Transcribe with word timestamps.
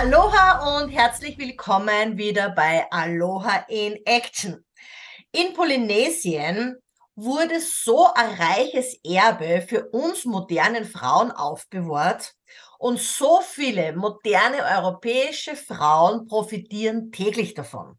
Aloha 0.00 0.78
und 0.78 0.90
herzlich 0.90 1.36
willkommen 1.38 2.16
wieder 2.16 2.50
bei 2.50 2.86
Aloha 2.88 3.64
in 3.66 3.98
Action. 4.06 4.64
In 5.32 5.54
Polynesien 5.54 6.76
wurde 7.16 7.60
so 7.60 8.06
ein 8.14 8.30
reiches 8.34 8.96
Erbe 9.02 9.60
für 9.60 9.88
uns 9.88 10.24
modernen 10.24 10.84
Frauen 10.84 11.32
aufbewahrt 11.32 12.32
und 12.78 13.00
so 13.00 13.40
viele 13.40 13.92
moderne 13.92 14.58
europäische 14.76 15.56
Frauen 15.56 16.28
profitieren 16.28 17.10
täglich 17.10 17.54
davon. 17.54 17.98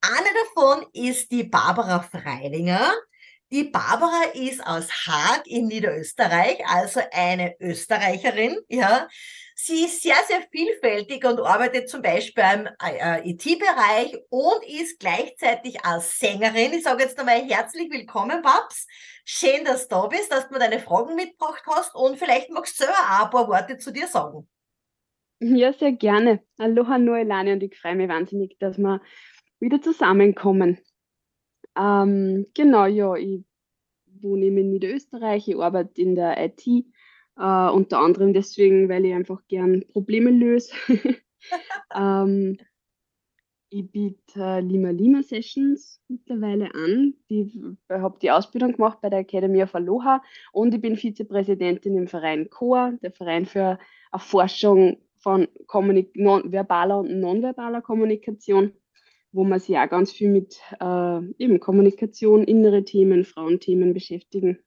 Eine 0.00 0.30
davon 0.46 0.86
ist 0.94 1.30
die 1.30 1.44
Barbara 1.44 2.00
Freilinger. 2.00 2.90
Die 3.50 3.64
Barbara 3.64 4.30
ist 4.32 4.66
aus 4.66 4.88
Haag 5.06 5.46
in 5.46 5.66
Niederösterreich, 5.66 6.66
also 6.66 7.02
eine 7.12 7.54
Österreicherin, 7.60 8.56
ja. 8.68 9.08
Sie 9.60 9.84
ist 9.84 10.02
sehr, 10.02 10.14
sehr 10.28 10.42
vielfältig 10.52 11.24
und 11.24 11.40
arbeitet 11.40 11.88
zum 11.88 12.00
Beispiel 12.00 12.44
im 12.54 12.68
äh, 12.80 13.28
IT-Bereich 13.28 14.16
und 14.30 14.64
ist 14.64 15.00
gleichzeitig 15.00 15.84
als 15.84 16.16
Sängerin. 16.16 16.74
Ich 16.74 16.84
sage 16.84 17.02
jetzt 17.02 17.18
nochmal 17.18 17.42
herzlich 17.42 17.90
willkommen, 17.90 18.40
Babs. 18.40 18.86
Schön, 19.24 19.64
dass 19.64 19.88
du 19.88 19.96
da 19.96 20.06
bist, 20.06 20.30
dass 20.30 20.46
du 20.46 20.54
mir 20.54 20.60
deine 20.60 20.78
Fragen 20.78 21.16
mitgebracht 21.16 21.64
hast 21.66 21.92
und 21.96 22.18
vielleicht 22.18 22.50
magst 22.50 22.78
du 22.78 22.84
selber 22.84 22.98
auch 22.98 23.24
ein 23.24 23.30
paar 23.30 23.48
Worte 23.48 23.78
zu 23.78 23.90
dir 23.90 24.06
sagen. 24.06 24.48
Ja, 25.40 25.72
sehr 25.72 25.90
gerne. 25.90 26.40
Aloha 26.58 26.96
Noelani 26.96 27.52
und 27.52 27.62
ich 27.64 27.76
freue 27.76 27.96
mich 27.96 28.08
wahnsinnig, 28.08 28.56
dass 28.60 28.78
wir 28.78 29.00
wieder 29.58 29.82
zusammenkommen. 29.82 30.78
Ähm, 31.76 32.46
genau, 32.54 32.86
ja, 32.86 33.16
ich 33.16 33.40
wohne 34.06 34.46
in 34.46 34.70
Niederösterreich, 34.70 35.48
ich 35.48 35.56
arbeite 35.56 36.00
in 36.00 36.14
der 36.14 36.36
IT 36.44 36.64
äh, 37.38 37.70
unter 37.70 38.00
anderem 38.00 38.32
deswegen, 38.32 38.88
weil 38.88 39.04
ich 39.04 39.14
einfach 39.14 39.40
gern 39.48 39.84
Probleme 39.88 40.30
löse. 40.30 40.72
ähm, 41.94 42.58
ich 43.70 43.90
biete 43.90 44.40
äh, 44.40 44.60
Lima 44.60 44.90
Lima 44.90 45.22
Sessions 45.22 46.00
mittlerweile 46.08 46.74
an. 46.74 47.14
Ich 47.28 47.58
habe 47.90 48.18
die 48.20 48.30
Ausbildung 48.30 48.72
gemacht 48.72 49.00
bei 49.02 49.10
der 49.10 49.20
Academy 49.20 49.62
of 49.62 49.74
Aloha 49.74 50.22
und 50.52 50.74
ich 50.74 50.80
bin 50.80 50.96
Vizepräsidentin 50.96 51.96
im 51.96 52.08
Verein 52.08 52.48
COA, 52.48 52.92
der 53.02 53.12
Verein 53.12 53.44
für 53.44 53.78
Erforschung 54.10 54.98
von 55.18 55.48
Kommunik 55.66 56.16
non 56.16 56.50
verbaler 56.50 57.00
und 57.00 57.20
nonverbaler 57.20 57.82
Kommunikation, 57.82 58.72
wo 59.32 59.44
man 59.44 59.60
sich 59.60 59.76
auch 59.76 59.88
ganz 59.88 60.12
viel 60.12 60.30
mit 60.30 60.60
äh, 60.80 61.20
eben 61.38 61.60
Kommunikation, 61.60 62.44
innere 62.44 62.84
Themen, 62.84 63.24
Frauenthemen 63.24 63.92
beschäftigen. 63.92 64.60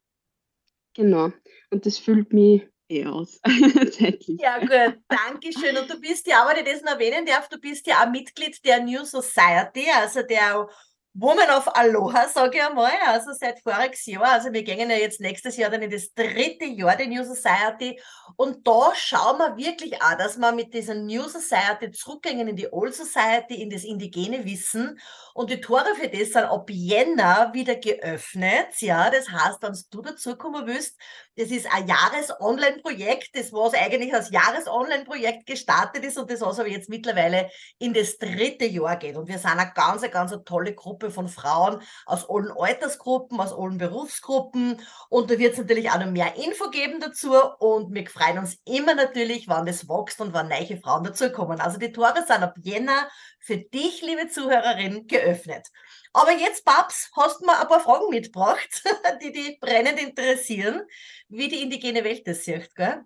Genau. 0.95 1.31
Und 1.69 1.85
das 1.85 1.97
füllt 1.97 2.33
mich 2.33 2.67
eh 2.89 3.05
aus, 3.05 3.39
zeitlich. 3.91 4.39
Ja, 4.41 4.59
gut, 4.59 4.99
danke 5.07 5.51
schön. 5.53 5.77
Und 5.77 5.89
du 5.89 5.99
bist 5.99 6.27
ja, 6.27 6.43
aber 6.43 6.57
ich 6.57 6.65
das 6.65 6.81
noch 6.81 6.93
erwähnen 6.93 7.25
darf, 7.25 7.47
du 7.47 7.57
bist 7.59 7.87
ja 7.87 8.03
auch 8.03 8.11
Mitglied 8.11 8.63
der 8.65 8.83
New 8.83 9.03
Society, 9.05 9.87
also 9.93 10.21
der 10.23 10.67
Woman 11.13 11.49
of 11.49 11.67
Aloha, 11.75 12.29
sage 12.29 12.57
ich 12.57 12.63
einmal, 12.63 12.93
also 13.05 13.33
seit 13.33 13.59
voriges 13.59 14.05
Jahr. 14.05 14.31
Also 14.31 14.53
wir 14.53 14.63
gehen 14.63 14.89
ja 14.89 14.95
jetzt 14.95 15.19
nächstes 15.19 15.57
Jahr 15.57 15.69
dann 15.69 15.81
in 15.81 15.91
das 15.91 16.13
dritte 16.13 16.63
Jahr 16.63 16.95
der 16.95 17.07
New 17.07 17.25
Society. 17.25 17.99
Und 18.37 18.65
da 18.65 18.93
schauen 18.95 19.37
wir 19.37 19.57
wirklich 19.57 20.01
auch, 20.01 20.17
dass 20.17 20.37
wir 20.37 20.53
mit 20.53 20.73
dieser 20.73 20.93
New 20.95 21.23
Society 21.23 21.91
zurückgehen 21.91 22.47
in 22.47 22.55
die 22.55 22.71
Old 22.71 22.95
Society, 22.95 23.61
in 23.61 23.69
das 23.69 23.83
indigene 23.83 24.45
Wissen. 24.45 24.97
Und 25.33 25.49
die 25.49 25.59
Tore 25.59 25.95
für 25.95 26.07
das 26.07 26.29
sind 26.29 26.45
ab 26.45 26.69
Jänner 26.69 27.51
wieder 27.53 27.75
geöffnet. 27.75 28.67
Ja, 28.79 29.09
das 29.09 29.29
heißt, 29.29 29.61
wenn 29.61 29.77
du 29.91 30.01
dazukommen 30.01 30.65
willst, 30.65 30.97
das 31.35 31.49
ist 31.49 31.67
ein 31.73 31.87
Jahres-Online-Projekt, 31.87 33.35
das 33.35 33.51
was 33.51 33.73
eigentlich 33.73 34.13
als 34.13 34.31
Jahres-Online-Projekt 34.31 35.45
gestartet 35.45 36.05
ist 36.05 36.17
und 36.17 36.29
das 36.29 36.41
was 36.41 36.59
aber 36.59 36.69
jetzt 36.69 36.89
mittlerweile 36.89 37.49
in 37.79 37.93
das 37.93 38.17
dritte 38.17 38.65
Jahr 38.65 38.97
geht. 38.97 39.17
Und 39.17 39.27
wir 39.27 39.37
sind 39.37 39.51
eine 39.51 39.71
ganz, 39.73 40.09
ganz 40.11 40.33
tolle 40.45 40.73
Gruppe 40.73 41.00
von 41.09 41.27
Frauen 41.27 41.81
aus 42.05 42.29
allen 42.29 42.51
Altersgruppen, 42.51 43.39
aus 43.39 43.53
allen 43.53 43.77
Berufsgruppen. 43.77 44.79
Und 45.09 45.31
da 45.31 45.39
wird 45.39 45.53
es 45.53 45.59
natürlich 45.59 45.89
auch 45.89 45.99
noch 45.99 46.11
mehr 46.11 46.35
Info 46.35 46.69
geben 46.69 46.99
dazu. 46.99 47.33
Und 47.59 47.93
wir 47.93 48.05
freuen 48.07 48.37
uns 48.37 48.59
immer 48.65 48.93
natürlich, 48.93 49.47
wann 49.47 49.65
das 49.65 49.87
wächst 49.87 50.21
und 50.21 50.33
wann 50.33 50.49
neue 50.49 50.77
Frauen 50.77 51.03
dazukommen. 51.03 51.59
Also 51.59 51.79
die 51.79 51.91
Tore 51.91 52.23
sind 52.27 52.43
ab 52.43 52.55
Jänner 52.61 53.09
für 53.39 53.57
dich, 53.57 54.01
liebe 54.01 54.27
Zuhörerin, 54.27 55.07
geöffnet. 55.07 55.67
Aber 56.13 56.31
jetzt, 56.31 56.65
Babs, 56.65 57.09
hast 57.15 57.41
du 57.41 57.45
mir 57.45 57.59
ein 57.59 57.67
paar 57.67 57.79
Fragen 57.79 58.09
mitgebracht, 58.09 58.83
die 59.23 59.31
dich 59.31 59.59
brennend 59.59 59.99
interessieren, 59.99 60.81
wie 61.29 61.47
die 61.47 61.61
indigene 61.61 62.03
Welt 62.03 62.27
das 62.27 62.43
sieht, 62.43 62.75
gell? 62.75 63.05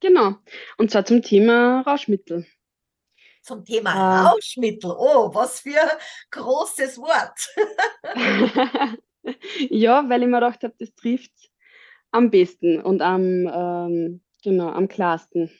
Genau. 0.00 0.34
Und 0.78 0.90
zwar 0.90 1.04
zum 1.04 1.22
Thema 1.22 1.82
Rauschmittel. 1.82 2.46
Zum 3.42 3.64
Thema 3.64 3.92
äh, 3.92 4.28
Rauschmittel. 4.28 4.94
Oh, 4.96 5.34
was 5.34 5.60
für 5.60 5.80
ein 5.80 5.98
großes 6.30 6.98
Wort. 6.98 7.48
ja, 9.70 10.08
weil 10.08 10.22
ich 10.22 10.28
mir 10.28 10.36
gedacht 10.36 10.62
habe, 10.62 10.74
das 10.78 10.94
trifft 10.94 11.32
am 12.12 12.30
besten 12.30 12.80
und 12.80 13.02
am, 13.02 13.48
ähm, 13.52 14.22
genau, 14.42 14.68
am 14.68 14.88
klarsten. 14.88 15.50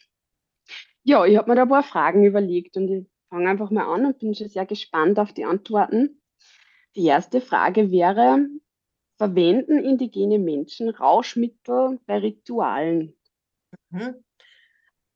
Ja, 1.02 1.24
ich 1.24 1.36
habe 1.36 1.50
mir 1.50 1.56
da 1.56 1.62
ein 1.62 1.68
paar 1.68 1.82
Fragen 1.82 2.24
überlegt 2.24 2.76
und 2.76 2.88
ich 2.88 3.06
fange 3.28 3.48
einfach 3.48 3.70
mal 3.70 3.92
an 3.92 4.06
und 4.06 4.18
bin 4.18 4.34
schon 4.34 4.48
sehr 4.48 4.66
gespannt 4.66 5.18
auf 5.18 5.32
die 5.32 5.44
Antworten. 5.44 6.22
Die 6.94 7.06
erste 7.06 7.40
Frage 7.40 7.90
wäre, 7.90 8.46
verwenden 9.16 9.78
indigene 9.78 10.38
Menschen 10.38 10.90
Rauschmittel 10.90 11.98
bei 12.06 12.18
Ritualen? 12.18 13.16
Mhm. 13.90 14.22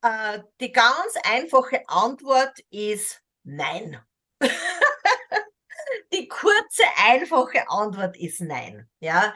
Äh, 0.06 0.40
die 0.60 0.70
ganz 0.70 1.14
einfache 1.24 1.82
Antwort 1.88 2.60
ist 2.70 3.20
nein. 3.42 4.00
die 6.12 6.28
kurze, 6.28 6.84
einfache 7.04 7.68
Antwort 7.68 8.16
ist 8.16 8.40
nein. 8.40 8.88
Ja, 9.00 9.34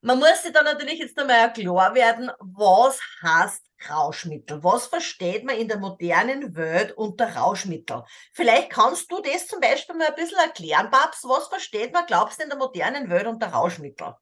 man 0.00 0.20
muss 0.20 0.42
sich 0.42 0.52
da 0.52 0.62
natürlich 0.62 1.00
jetzt 1.00 1.18
einmal 1.18 1.52
klar 1.52 1.94
werden, 1.96 2.30
was 2.38 3.00
heißt 3.22 3.64
Rauschmittel? 3.90 4.62
Was 4.62 4.86
versteht 4.86 5.42
man 5.44 5.56
in 5.56 5.66
der 5.66 5.78
modernen 5.78 6.54
Welt 6.54 6.92
unter 6.92 7.34
Rauschmittel? 7.34 8.04
Vielleicht 8.32 8.70
kannst 8.70 9.10
du 9.10 9.20
das 9.20 9.48
zum 9.48 9.58
Beispiel 9.58 9.96
mal 9.96 10.08
ein 10.08 10.14
bisschen 10.14 10.38
erklären, 10.38 10.88
Babs. 10.90 11.24
Was 11.24 11.48
versteht 11.48 11.92
man, 11.92 12.06
glaubst 12.06 12.38
du, 12.38 12.44
in 12.44 12.50
der 12.50 12.58
modernen 12.58 13.10
Welt 13.10 13.26
unter 13.26 13.48
Rauschmittel? 13.48 14.14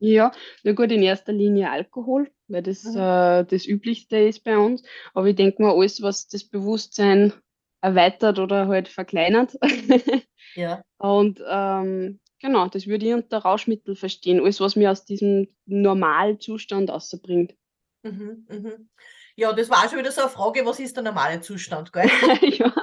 Ja, 0.00 0.32
na 0.64 0.72
gut, 0.72 0.90
in 0.90 1.02
erster 1.02 1.32
Linie 1.32 1.70
Alkohol, 1.70 2.30
weil 2.48 2.62
das 2.62 2.84
mhm. 2.84 2.96
äh, 2.96 3.44
das 3.44 3.66
Üblichste 3.66 4.16
ist 4.16 4.42
bei 4.44 4.56
uns. 4.56 4.82
Aber 5.12 5.26
ich 5.26 5.36
denke 5.36 5.62
mal, 5.62 5.74
alles, 5.74 6.00
was 6.00 6.26
das 6.26 6.44
Bewusstsein 6.44 7.34
erweitert 7.82 8.38
oder 8.38 8.66
halt 8.66 8.88
verkleinert. 8.88 9.56
ja. 10.54 10.82
Und 10.98 11.42
ähm, 11.46 12.18
genau, 12.40 12.68
das 12.68 12.86
würde 12.86 13.06
ich 13.06 13.14
unter 13.14 13.38
Rauschmittel 13.38 13.94
verstehen. 13.94 14.40
Alles, 14.40 14.60
was 14.60 14.74
mir 14.74 14.90
aus 14.90 15.04
diesem 15.04 15.48
Normalzustand 15.66 16.90
außerbringt. 16.90 17.54
Mhm, 18.02 18.46
mhm. 18.48 18.88
Ja, 19.36 19.52
das 19.52 19.68
war 19.68 19.88
schon 19.88 19.98
wieder 19.98 20.12
so 20.12 20.22
eine 20.22 20.30
Frage, 20.30 20.64
was 20.64 20.80
ist 20.80 20.96
der 20.96 21.02
normale 21.02 21.40
Zustand, 21.40 21.92
gell? 21.92 22.10
ja. 22.40 22.74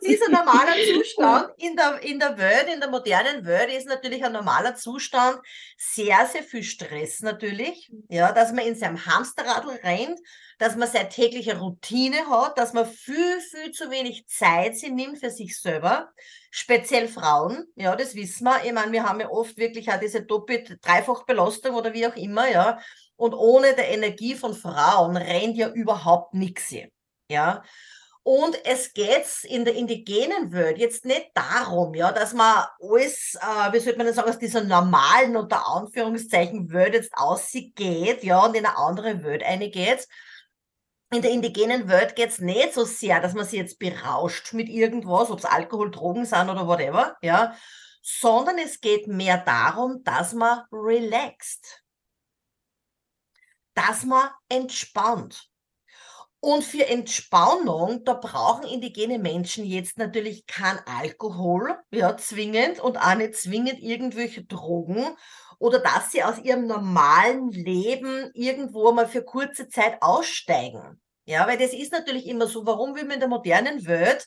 Ein 0.26 0.32
normaler 0.32 0.74
Zustand 0.94 1.50
in 1.58 1.76
der, 1.76 2.02
in 2.02 2.18
der 2.18 2.38
Welt, 2.38 2.68
in 2.72 2.80
der 2.80 2.90
modernen 2.90 3.44
Welt 3.44 3.72
ist 3.72 3.86
natürlich 3.86 4.24
ein 4.24 4.32
normaler 4.32 4.74
Zustand 4.74 5.40
sehr, 5.76 6.26
sehr 6.26 6.42
viel 6.42 6.62
Stress 6.62 7.20
natürlich. 7.20 7.90
Ja, 8.08 8.32
dass 8.32 8.52
man 8.52 8.66
in 8.66 8.76
seinem 8.76 9.04
Hamsterradl 9.04 9.70
rennt, 9.82 10.18
dass 10.58 10.76
man 10.76 10.88
seine 10.88 11.08
tägliche 11.08 11.58
Routine 11.58 12.28
hat, 12.28 12.58
dass 12.58 12.72
man 12.72 12.86
viel, 12.86 13.40
viel 13.40 13.70
zu 13.72 13.90
wenig 13.90 14.26
Zeit 14.26 14.76
sie 14.76 14.90
nimmt 14.90 15.18
für 15.18 15.30
sich 15.30 15.58
selber. 15.60 16.10
Speziell 16.50 17.08
Frauen, 17.08 17.66
ja, 17.76 17.94
das 17.94 18.14
wissen 18.14 18.44
wir. 18.44 18.64
Ich 18.64 18.72
meine, 18.72 18.92
wir 18.92 19.04
haben 19.04 19.20
ja 19.20 19.28
oft 19.28 19.56
wirklich 19.56 19.90
auch 19.90 20.00
diese 20.00 20.22
doppelt, 20.22 20.78
dreifach 20.82 21.24
Belastung 21.24 21.74
oder 21.74 21.92
wie 21.92 22.06
auch 22.06 22.16
immer, 22.16 22.48
ja. 22.50 22.80
Und 23.16 23.34
ohne 23.34 23.74
der 23.74 23.88
Energie 23.88 24.34
von 24.34 24.54
Frauen 24.54 25.16
rennt 25.16 25.56
ja 25.56 25.68
überhaupt 25.68 26.34
nichts. 26.34 26.74
Ja. 27.30 27.62
Und 28.22 28.62
es 28.66 28.92
geht 28.92 29.26
in 29.44 29.64
der 29.64 29.74
indigenen 29.74 30.52
Welt 30.52 30.78
jetzt 30.78 31.04
nicht 31.04 31.30
darum, 31.34 31.94
ja, 31.94 32.12
dass 32.12 32.34
man 32.34 32.64
alles, 32.80 33.38
äh, 33.40 33.72
wie 33.72 33.78
sollte 33.78 33.98
man 33.98 34.06
das 34.06 34.16
sagen, 34.16 34.28
aus 34.28 34.38
dieser 34.38 34.62
normalen, 34.62 35.36
unter 35.36 35.66
Anführungszeichen, 35.66 36.70
Welt 36.72 36.94
jetzt 36.94 37.12
ausgeht, 37.14 38.22
ja, 38.22 38.44
und 38.44 38.54
in 38.54 38.66
eine 38.66 38.76
andere 38.76 39.22
Welt 39.24 39.42
eingeht. 39.42 40.06
In 41.10 41.22
der 41.22 41.30
indigenen 41.30 41.88
Welt 41.88 42.16
geht 42.16 42.28
es 42.28 42.38
nicht 42.38 42.74
so 42.74 42.84
sehr, 42.84 43.20
dass 43.20 43.32
man 43.32 43.46
sich 43.46 43.58
jetzt 43.58 43.78
berauscht 43.78 44.52
mit 44.52 44.68
irgendwas, 44.68 45.30
ob 45.30 45.38
es 45.38 45.46
Alkohol, 45.46 45.90
Drogen 45.90 46.26
sind 46.26 46.50
oder 46.50 46.66
whatever, 46.66 47.16
ja, 47.22 47.56
sondern 48.02 48.58
es 48.58 48.80
geht 48.80 49.06
mehr 49.06 49.38
darum, 49.38 50.04
dass 50.04 50.34
man 50.34 50.64
relaxt 50.70 51.82
dass 53.78 54.04
man 54.04 54.28
entspannt. 54.48 55.47
Und 56.40 56.62
für 56.62 56.86
Entspannung, 56.86 58.04
da 58.04 58.14
brauchen 58.14 58.64
indigene 58.64 59.18
Menschen 59.18 59.64
jetzt 59.64 59.98
natürlich 59.98 60.46
kein 60.46 60.78
Alkohol, 60.86 61.76
ja, 61.90 62.16
zwingend 62.16 62.78
und 62.78 62.96
auch 62.96 63.16
nicht 63.16 63.34
zwingend 63.34 63.80
irgendwelche 63.80 64.44
Drogen 64.44 65.16
oder 65.58 65.80
dass 65.80 66.12
sie 66.12 66.22
aus 66.22 66.38
ihrem 66.38 66.66
normalen 66.66 67.50
Leben 67.50 68.30
irgendwo 68.34 68.92
mal 68.92 69.08
für 69.08 69.24
kurze 69.24 69.68
Zeit 69.68 70.00
aussteigen. 70.00 71.00
Ja, 71.24 71.46
weil 71.46 71.58
das 71.58 71.74
ist 71.74 71.92
natürlich 71.92 72.26
immer 72.26 72.46
so, 72.46 72.64
warum 72.64 72.92
man 72.92 73.10
in 73.10 73.20
der 73.20 73.28
modernen 73.28 73.84
Welt 73.86 74.26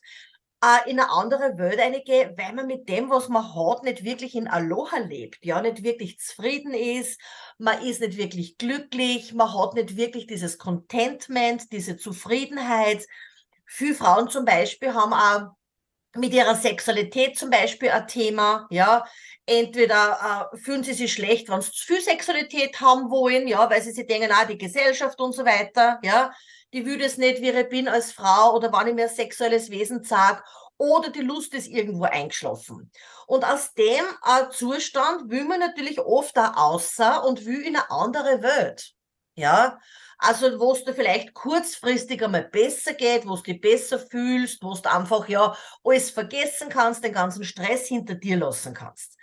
äh, 0.64 0.90
in 0.90 1.00
eine 1.00 1.10
andere 1.10 1.58
Welt 1.58 1.80
reingehen, 1.80 2.38
weil 2.38 2.54
man 2.54 2.68
mit 2.68 2.88
dem, 2.88 3.10
was 3.10 3.30
man 3.30 3.56
hat, 3.56 3.84
nicht 3.84 4.04
wirklich 4.04 4.36
in 4.36 4.48
Aloha 4.48 4.98
lebt, 5.00 5.44
ja, 5.44 5.62
nicht 5.62 5.84
wirklich 5.84 6.20
zufrieden 6.20 6.74
ist, 6.74 7.20
man 7.58 7.82
ist 7.84 8.02
nicht 8.02 8.18
wirklich 8.18 8.58
glücklich, 8.58 9.34
man 9.34 9.54
hat 9.54 9.74
nicht 9.74 9.98
wirklich 9.98 10.28
dieses 10.28 10.58
Contentment, 10.58 11.72
diese 11.72 11.98
Zufriedenheit. 11.98 13.06
Viele 13.66 13.96
Frauen 13.96 14.30
zum 14.30 14.46
Beispiel 14.46 14.94
haben 14.94 15.14
auch 15.14 15.56
mit 16.16 16.34
ihrer 16.34 16.56
Sexualität 16.56 17.38
zum 17.38 17.50
Beispiel 17.50 17.90
ein 17.90 18.08
Thema, 18.08 18.68
ja. 18.70 19.06
Entweder 19.48 20.50
äh, 20.54 20.58
fühlen 20.58 20.84
sie 20.84 20.94
sich 20.94 21.14
schlecht, 21.14 21.50
wenn 21.50 21.62
sie 21.62 21.72
zu 21.72 21.86
viel 21.86 22.02
Sexualität 22.02 22.80
haben 22.80 23.10
wollen, 23.10 23.48
ja, 23.48 23.70
weil 23.70 23.82
sie 23.82 23.92
sich 23.92 24.06
denken, 24.06 24.30
ah, 24.32 24.46
die 24.46 24.58
Gesellschaft 24.58 25.20
und 25.20 25.34
so 25.34 25.44
weiter, 25.46 26.00
ja 26.04 26.32
die 26.74 26.86
will 26.86 26.98
das 26.98 27.18
nicht, 27.18 27.42
wie 27.42 27.50
ich 27.50 27.70
bin 27.70 27.88
als 27.88 28.12
Frau 28.12 28.56
oder 28.56 28.72
wann 28.72 28.88
ich 28.88 28.96
mir 28.96 29.10
sexuelles 29.10 29.70
Wesen 29.70 30.04
sage 30.04 30.44
oder 30.78 31.10
die 31.10 31.22
Lust 31.22 31.54
ist 31.54 31.68
irgendwo 31.68 32.06
eingeschlafen. 32.06 32.92
Und 33.28 33.46
aus 33.46 33.74
dem 33.74 34.04
äh, 34.26 34.50
Zustand 34.50 35.30
will 35.30 35.44
man 35.44 35.60
natürlich 35.60 36.00
oft 36.00 36.38
auch 36.40 36.56
außer 36.56 37.24
und 37.24 37.46
will 37.46 37.62
in 37.62 37.76
eine 37.76 37.92
andere 37.92 38.42
Welt. 38.42 38.92
Ja, 39.36 39.80
also 40.18 40.60
wo 40.60 40.74
es 40.74 40.84
dir 40.84 40.94
vielleicht 40.94 41.34
kurzfristig 41.34 42.24
einmal 42.24 42.44
besser 42.44 42.94
geht, 42.94 43.28
wo 43.28 43.36
du 43.36 43.44
dich 43.44 43.62
besser 43.62 44.00
fühlst, 44.00 44.62
wo 44.64 44.74
du 44.74 44.92
einfach 44.92 45.28
ja 45.30 45.56
alles 45.84 46.12
vergessen 46.12 46.70
kannst, 46.70 47.04
den 47.04 47.14
ganzen 47.14 47.44
Stress 47.44 47.88
hinter 47.88 48.16
dir 48.16 48.38
lassen 48.38 48.74
kannst. 48.74 49.18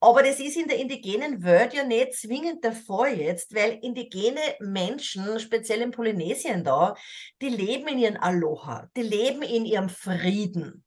Aber 0.00 0.22
das 0.22 0.40
ist 0.40 0.56
in 0.56 0.66
der 0.66 0.78
indigenen 0.78 1.44
Welt 1.44 1.74
ja 1.74 1.84
nicht 1.84 2.14
zwingend 2.14 2.64
der 2.64 2.72
Fall 2.72 3.20
jetzt, 3.20 3.54
weil 3.54 3.78
indigene 3.82 4.40
Menschen, 4.58 5.38
speziell 5.38 5.82
in 5.82 5.90
Polynesien 5.90 6.64
da, 6.64 6.96
die 7.42 7.50
leben 7.50 7.86
in 7.88 7.98
ihren 7.98 8.16
Aloha, 8.16 8.88
die 8.96 9.02
leben 9.02 9.42
in 9.42 9.66
ihrem 9.66 9.90
Frieden. 9.90 10.84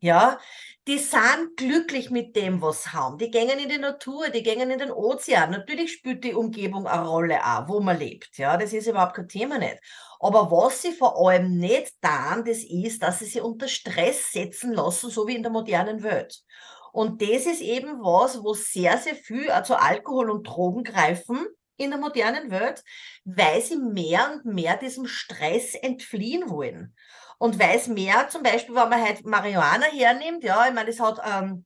Ja, 0.00 0.40
die 0.88 0.98
sind 0.98 1.56
glücklich 1.56 2.10
mit 2.10 2.34
dem, 2.34 2.60
was 2.60 2.82
sie 2.82 2.90
haben. 2.90 3.18
Die 3.18 3.30
gehen 3.30 3.56
in 3.60 3.68
die 3.68 3.78
Natur, 3.78 4.30
die 4.30 4.42
gehen 4.42 4.68
in 4.68 4.80
den 4.80 4.90
Ozean. 4.90 5.52
Natürlich 5.52 5.92
spielt 5.92 6.24
die 6.24 6.34
Umgebung 6.34 6.88
eine 6.88 7.06
Rolle 7.06 7.38
auch, 7.46 7.68
wo 7.68 7.78
man 7.78 7.96
lebt. 7.96 8.36
Ja, 8.36 8.56
das 8.56 8.72
ist 8.72 8.88
überhaupt 8.88 9.14
kein 9.14 9.28
Thema 9.28 9.58
nicht. 9.58 9.78
Aber 10.18 10.50
was 10.50 10.82
sie 10.82 10.90
vor 10.90 11.16
allem 11.24 11.56
nicht 11.56 11.94
tun, 12.02 12.44
das 12.44 12.64
ist, 12.64 13.00
dass 13.00 13.20
sie 13.20 13.26
sich 13.26 13.42
unter 13.42 13.68
Stress 13.68 14.32
setzen 14.32 14.72
lassen, 14.72 15.08
so 15.08 15.28
wie 15.28 15.36
in 15.36 15.44
der 15.44 15.52
modernen 15.52 16.02
Welt. 16.02 16.42
Und 16.92 17.22
das 17.22 17.46
ist 17.46 17.62
eben 17.62 18.00
was, 18.00 18.42
wo 18.44 18.54
sehr, 18.54 18.98
sehr 18.98 19.14
viel 19.14 19.50
also 19.50 19.74
Alkohol 19.74 20.30
und 20.30 20.44
Drogen 20.46 20.84
greifen 20.84 21.46
in 21.78 21.90
der 21.90 21.98
modernen 21.98 22.50
Welt, 22.50 22.84
weil 23.24 23.60
sie 23.62 23.76
mehr 23.76 24.30
und 24.32 24.44
mehr 24.44 24.76
diesem 24.76 25.06
Stress 25.06 25.74
entfliehen 25.74 26.48
wollen. 26.50 26.94
Und 27.38 27.58
weil 27.58 27.76
es 27.76 27.88
mehr 27.88 28.28
zum 28.28 28.42
Beispiel, 28.42 28.74
wenn 28.74 28.90
man 28.90 29.02
halt 29.02 29.24
Marihuana 29.24 29.86
hernimmt, 29.86 30.44
ja, 30.44 30.68
ich 30.68 30.74
meine, 30.74 30.90
es 30.90 31.00
hat, 31.00 31.20
ähm, 31.26 31.64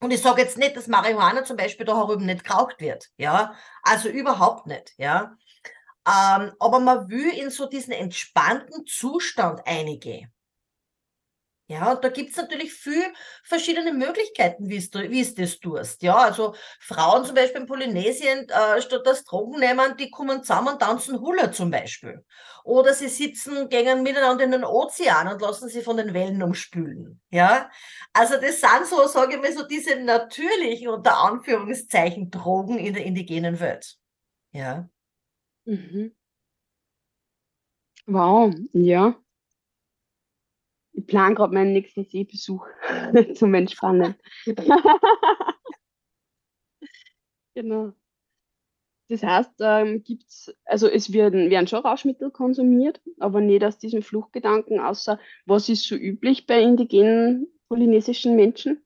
und 0.00 0.10
ich 0.10 0.20
sage 0.20 0.42
jetzt 0.42 0.58
nicht, 0.58 0.76
dass 0.76 0.88
Marihuana 0.88 1.44
zum 1.44 1.56
Beispiel 1.56 1.86
da 1.86 1.96
herüben 1.96 2.26
nicht 2.26 2.42
geraucht 2.42 2.80
wird, 2.80 3.08
ja, 3.18 3.54
also 3.82 4.08
überhaupt 4.08 4.66
nicht, 4.66 4.94
ja. 4.96 5.36
Ähm, 6.08 6.52
aber 6.58 6.80
man 6.80 7.08
will 7.08 7.28
in 7.28 7.50
so 7.50 7.68
diesen 7.68 7.92
entspannten 7.92 8.84
Zustand 8.86 9.60
einige. 9.64 10.28
Ja, 11.68 11.92
und 11.92 12.04
da 12.04 12.08
gibt's 12.08 12.36
natürlich 12.36 12.72
viel 12.74 13.02
verschiedene 13.44 13.92
Möglichkeiten, 13.92 14.68
wie 14.68 14.78
du 14.88 14.98
es 15.20 15.34
das 15.34 15.58
tust. 15.60 16.02
Ja, 16.02 16.16
also 16.16 16.54
Frauen 16.80 17.24
zum 17.24 17.34
Beispiel 17.36 17.62
in 17.62 17.66
Polynesien, 17.66 18.48
äh, 18.48 18.82
statt 18.82 19.02
das 19.06 19.24
Drogen 19.24 19.60
nehmen, 19.60 19.96
die 19.96 20.10
kommen 20.10 20.42
zusammen 20.42 20.74
und 20.74 20.80
tanzen 20.80 21.20
Hula 21.20 21.52
zum 21.52 21.70
Beispiel. 21.70 22.24
Oder 22.64 22.92
sie 22.94 23.08
sitzen, 23.08 23.68
gehen 23.68 24.02
miteinander 24.02 24.44
in 24.44 24.50
den 24.50 24.64
Ozean 24.64 25.28
und 25.28 25.40
lassen 25.40 25.68
sich 25.68 25.84
von 25.84 25.96
den 25.96 26.12
Wellen 26.14 26.42
umspülen. 26.42 27.20
Ja, 27.30 27.70
also 28.12 28.34
das 28.40 28.60
sind 28.60 28.86
so, 28.88 29.06
sage 29.06 29.36
ich 29.36 29.40
mal, 29.40 29.52
so 29.52 29.66
diese 29.66 29.96
natürlichen, 30.00 30.88
unter 30.88 31.16
Anführungszeichen, 31.18 32.30
Drogen 32.30 32.78
in 32.78 32.94
der 32.94 33.04
indigenen 33.04 33.60
Welt. 33.60 33.96
Ja. 34.52 34.88
Mhm. 35.66 36.14
Wow, 38.06 38.52
ja. 38.72 39.14
Ich 41.02 41.08
plane 41.08 41.34
gerade 41.34 41.52
meinen 41.52 41.72
nächsten 41.72 42.04
Seebesuch 42.04 42.64
zum 43.34 43.54
Entspannen. 43.54 44.14
genau. 47.54 47.92
Das 49.08 49.24
heißt, 49.24 49.50
ähm, 49.60 50.04
gibt's, 50.04 50.54
also 50.64 50.86
es 50.88 51.12
werden, 51.12 51.50
werden 51.50 51.66
schon 51.66 51.80
Rauschmittel 51.80 52.30
konsumiert, 52.30 53.00
aber 53.18 53.40
nicht 53.40 53.64
aus 53.64 53.78
diesem 53.78 54.02
Fluchtgedanken, 54.02 54.78
außer 54.78 55.18
was 55.44 55.68
ist 55.68 55.88
so 55.88 55.96
üblich 55.96 56.46
bei 56.46 56.62
indigenen 56.62 57.48
polynesischen 57.68 58.36
Menschen? 58.36 58.84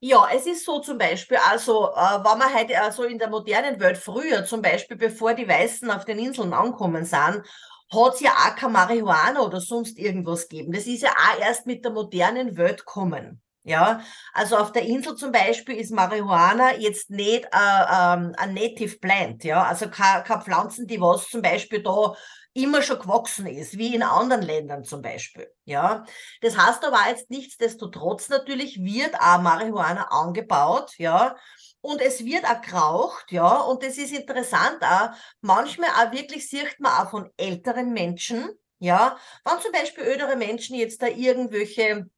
Ja, 0.00 0.26
es 0.34 0.46
ist 0.46 0.64
so 0.64 0.80
zum 0.80 0.96
Beispiel, 0.96 1.36
also 1.50 1.90
äh, 1.90 2.24
wenn 2.24 2.38
man 2.38 2.54
heute 2.54 2.80
also 2.80 3.04
in 3.04 3.18
der 3.18 3.28
modernen 3.28 3.78
Welt 3.78 3.98
früher 3.98 4.44
zum 4.46 4.62
Beispiel, 4.62 4.96
bevor 4.96 5.34
die 5.34 5.46
Weißen 5.46 5.90
auf 5.90 6.06
den 6.06 6.18
Inseln 6.18 6.54
ankommen 6.54 7.04
sind, 7.04 7.42
hat 7.92 8.14
es 8.14 8.20
ja 8.20 8.30
auch 8.30 8.56
kein 8.56 8.72
Marihuana 8.72 9.40
oder 9.40 9.60
sonst 9.60 9.98
irgendwas 9.98 10.48
gegeben. 10.48 10.72
Das 10.72 10.86
ist 10.86 11.02
ja 11.02 11.10
auch 11.10 11.40
erst 11.40 11.66
mit 11.66 11.84
der 11.84 11.92
modernen 11.92 12.56
Welt 12.56 12.78
gekommen. 12.78 13.40
Ja, 13.64 14.00
also 14.32 14.56
auf 14.56 14.72
der 14.72 14.82
Insel 14.82 15.14
zum 15.14 15.30
Beispiel 15.30 15.76
ist 15.76 15.92
Marihuana 15.92 16.78
jetzt 16.78 17.10
nicht 17.10 17.44
äh, 17.44 17.48
ähm, 17.52 18.34
ein 18.36 18.54
Native 18.54 18.98
Plant, 18.98 19.44
ja, 19.44 19.62
also 19.62 19.88
keine 19.88 20.42
Pflanzen, 20.42 20.88
die 20.88 21.00
was 21.00 21.28
zum 21.28 21.42
Beispiel 21.42 21.80
da 21.80 22.16
immer 22.54 22.82
schon 22.82 22.98
gewachsen 22.98 23.46
ist, 23.46 23.78
wie 23.78 23.94
in 23.94 24.02
anderen 24.02 24.42
Ländern 24.42 24.84
zum 24.84 25.02
Beispiel. 25.02 25.50
Ja, 25.64 26.04
das 26.40 26.56
heißt 26.56 26.84
aber 26.84 27.08
jetzt 27.08 27.30
nichtsdestotrotz 27.30 28.28
natürlich 28.28 28.82
wird 28.82 29.14
auch 29.14 29.40
Marihuana 29.40 30.08
angebaut, 30.10 30.92
ja, 30.98 31.36
und 31.80 32.00
es 32.00 32.24
wird 32.24 32.44
auch 32.44 32.60
geraucht, 32.60 33.32
ja, 33.32 33.56
und 33.60 33.82
das 33.82 33.98
ist 33.98 34.12
interessant 34.12 34.82
auch, 34.82 35.10
manchmal 35.40 35.90
auch 35.90 36.12
wirklich 36.12 36.48
sieht 36.48 36.78
man 36.78 36.92
auch 36.92 37.10
von 37.10 37.30
älteren 37.36 37.92
Menschen, 37.92 38.50
ja, 38.78 39.16
wenn 39.44 39.60
zum 39.60 39.72
Beispiel 39.72 40.04
ältere 40.04 40.36
Menschen 40.36 40.76
jetzt 40.76 41.02
da 41.02 41.06
irgendwelche, 41.06 42.08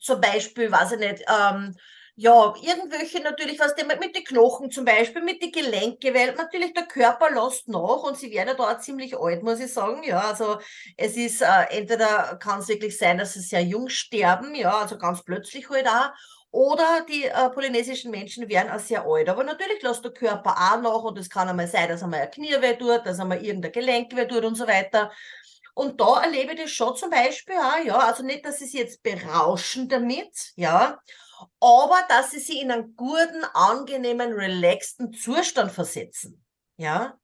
zum 0.00 0.20
Beispiel, 0.20 0.70
weiß 0.70 0.92
ich 0.92 0.98
nicht, 0.98 1.24
ähm, 1.28 1.74
ja, 2.16 2.54
irgendwelche 2.62 3.20
natürlich, 3.20 3.58
was 3.58 3.74
denn 3.74 3.88
mit 3.88 4.14
den 4.14 4.22
Knochen 4.24 4.70
zum 4.70 4.84
Beispiel, 4.84 5.22
mit 5.22 5.42
den 5.42 5.50
Gelenke, 5.50 6.14
weil 6.14 6.32
natürlich 6.34 6.72
der 6.72 6.86
Körper 6.86 7.28
lässt 7.30 7.66
nach 7.68 8.04
und 8.04 8.16
sie 8.16 8.30
werden 8.30 8.48
ja 8.48 8.54
da 8.54 8.78
ziemlich 8.78 9.16
alt, 9.18 9.42
muss 9.42 9.58
ich 9.58 9.72
sagen. 9.72 10.02
Ja, 10.04 10.20
also 10.20 10.58
es 10.96 11.16
ist, 11.16 11.42
äh, 11.42 11.64
entweder 11.70 12.36
kann 12.40 12.60
es 12.60 12.68
wirklich 12.68 12.96
sein, 12.96 13.18
dass 13.18 13.34
sie 13.34 13.40
sehr 13.40 13.62
jung 13.62 13.88
sterben, 13.88 14.54
ja, 14.54 14.78
also 14.78 14.96
ganz 14.96 15.24
plötzlich 15.24 15.68
halt 15.70 15.88
auch, 15.88 16.10
oder 16.52 17.04
die 17.08 17.24
äh, 17.24 17.50
polynesischen 17.50 18.12
Menschen 18.12 18.48
werden 18.48 18.70
auch 18.70 18.78
sehr 18.78 19.04
alt. 19.04 19.28
Aber 19.28 19.42
natürlich 19.42 19.82
lässt 19.82 20.04
der 20.04 20.12
Körper 20.12 20.52
auch 20.52 20.80
nach 20.80 21.02
und 21.02 21.18
es 21.18 21.28
kann 21.28 21.48
einmal 21.48 21.66
sein, 21.66 21.88
dass 21.88 22.04
einmal 22.04 22.20
ein 22.20 22.30
Knie 22.30 22.54
weh 22.60 22.76
tut, 22.76 23.04
dass 23.04 23.18
einmal 23.18 23.44
irgendein 23.44 23.72
Gelenk 23.72 24.14
weh 24.14 24.26
tut 24.26 24.44
und 24.44 24.54
so 24.54 24.68
weiter. 24.68 25.10
Und 25.74 26.00
da 26.00 26.22
erlebe 26.22 26.52
ich 26.52 26.60
das 26.60 26.70
schon 26.70 26.94
zum 26.96 27.10
Beispiel 27.10 27.56
auch, 27.56 27.84
ja, 27.84 27.98
also 27.98 28.22
nicht, 28.22 28.46
dass 28.46 28.58
sie 28.60 28.66
sich 28.66 28.78
jetzt 28.78 29.02
berauschen 29.02 29.88
damit, 29.88 30.52
ja, 30.54 31.00
aber 31.60 31.98
dass 32.08 32.30
sie 32.30 32.40
sich 32.40 32.62
in 32.62 32.70
einen 32.70 32.96
guten, 32.96 33.44
angenehmen, 33.52 34.32
relaxten 34.32 35.12
Zustand 35.12 35.72
versetzen, 35.72 36.44
ja. 36.76 37.18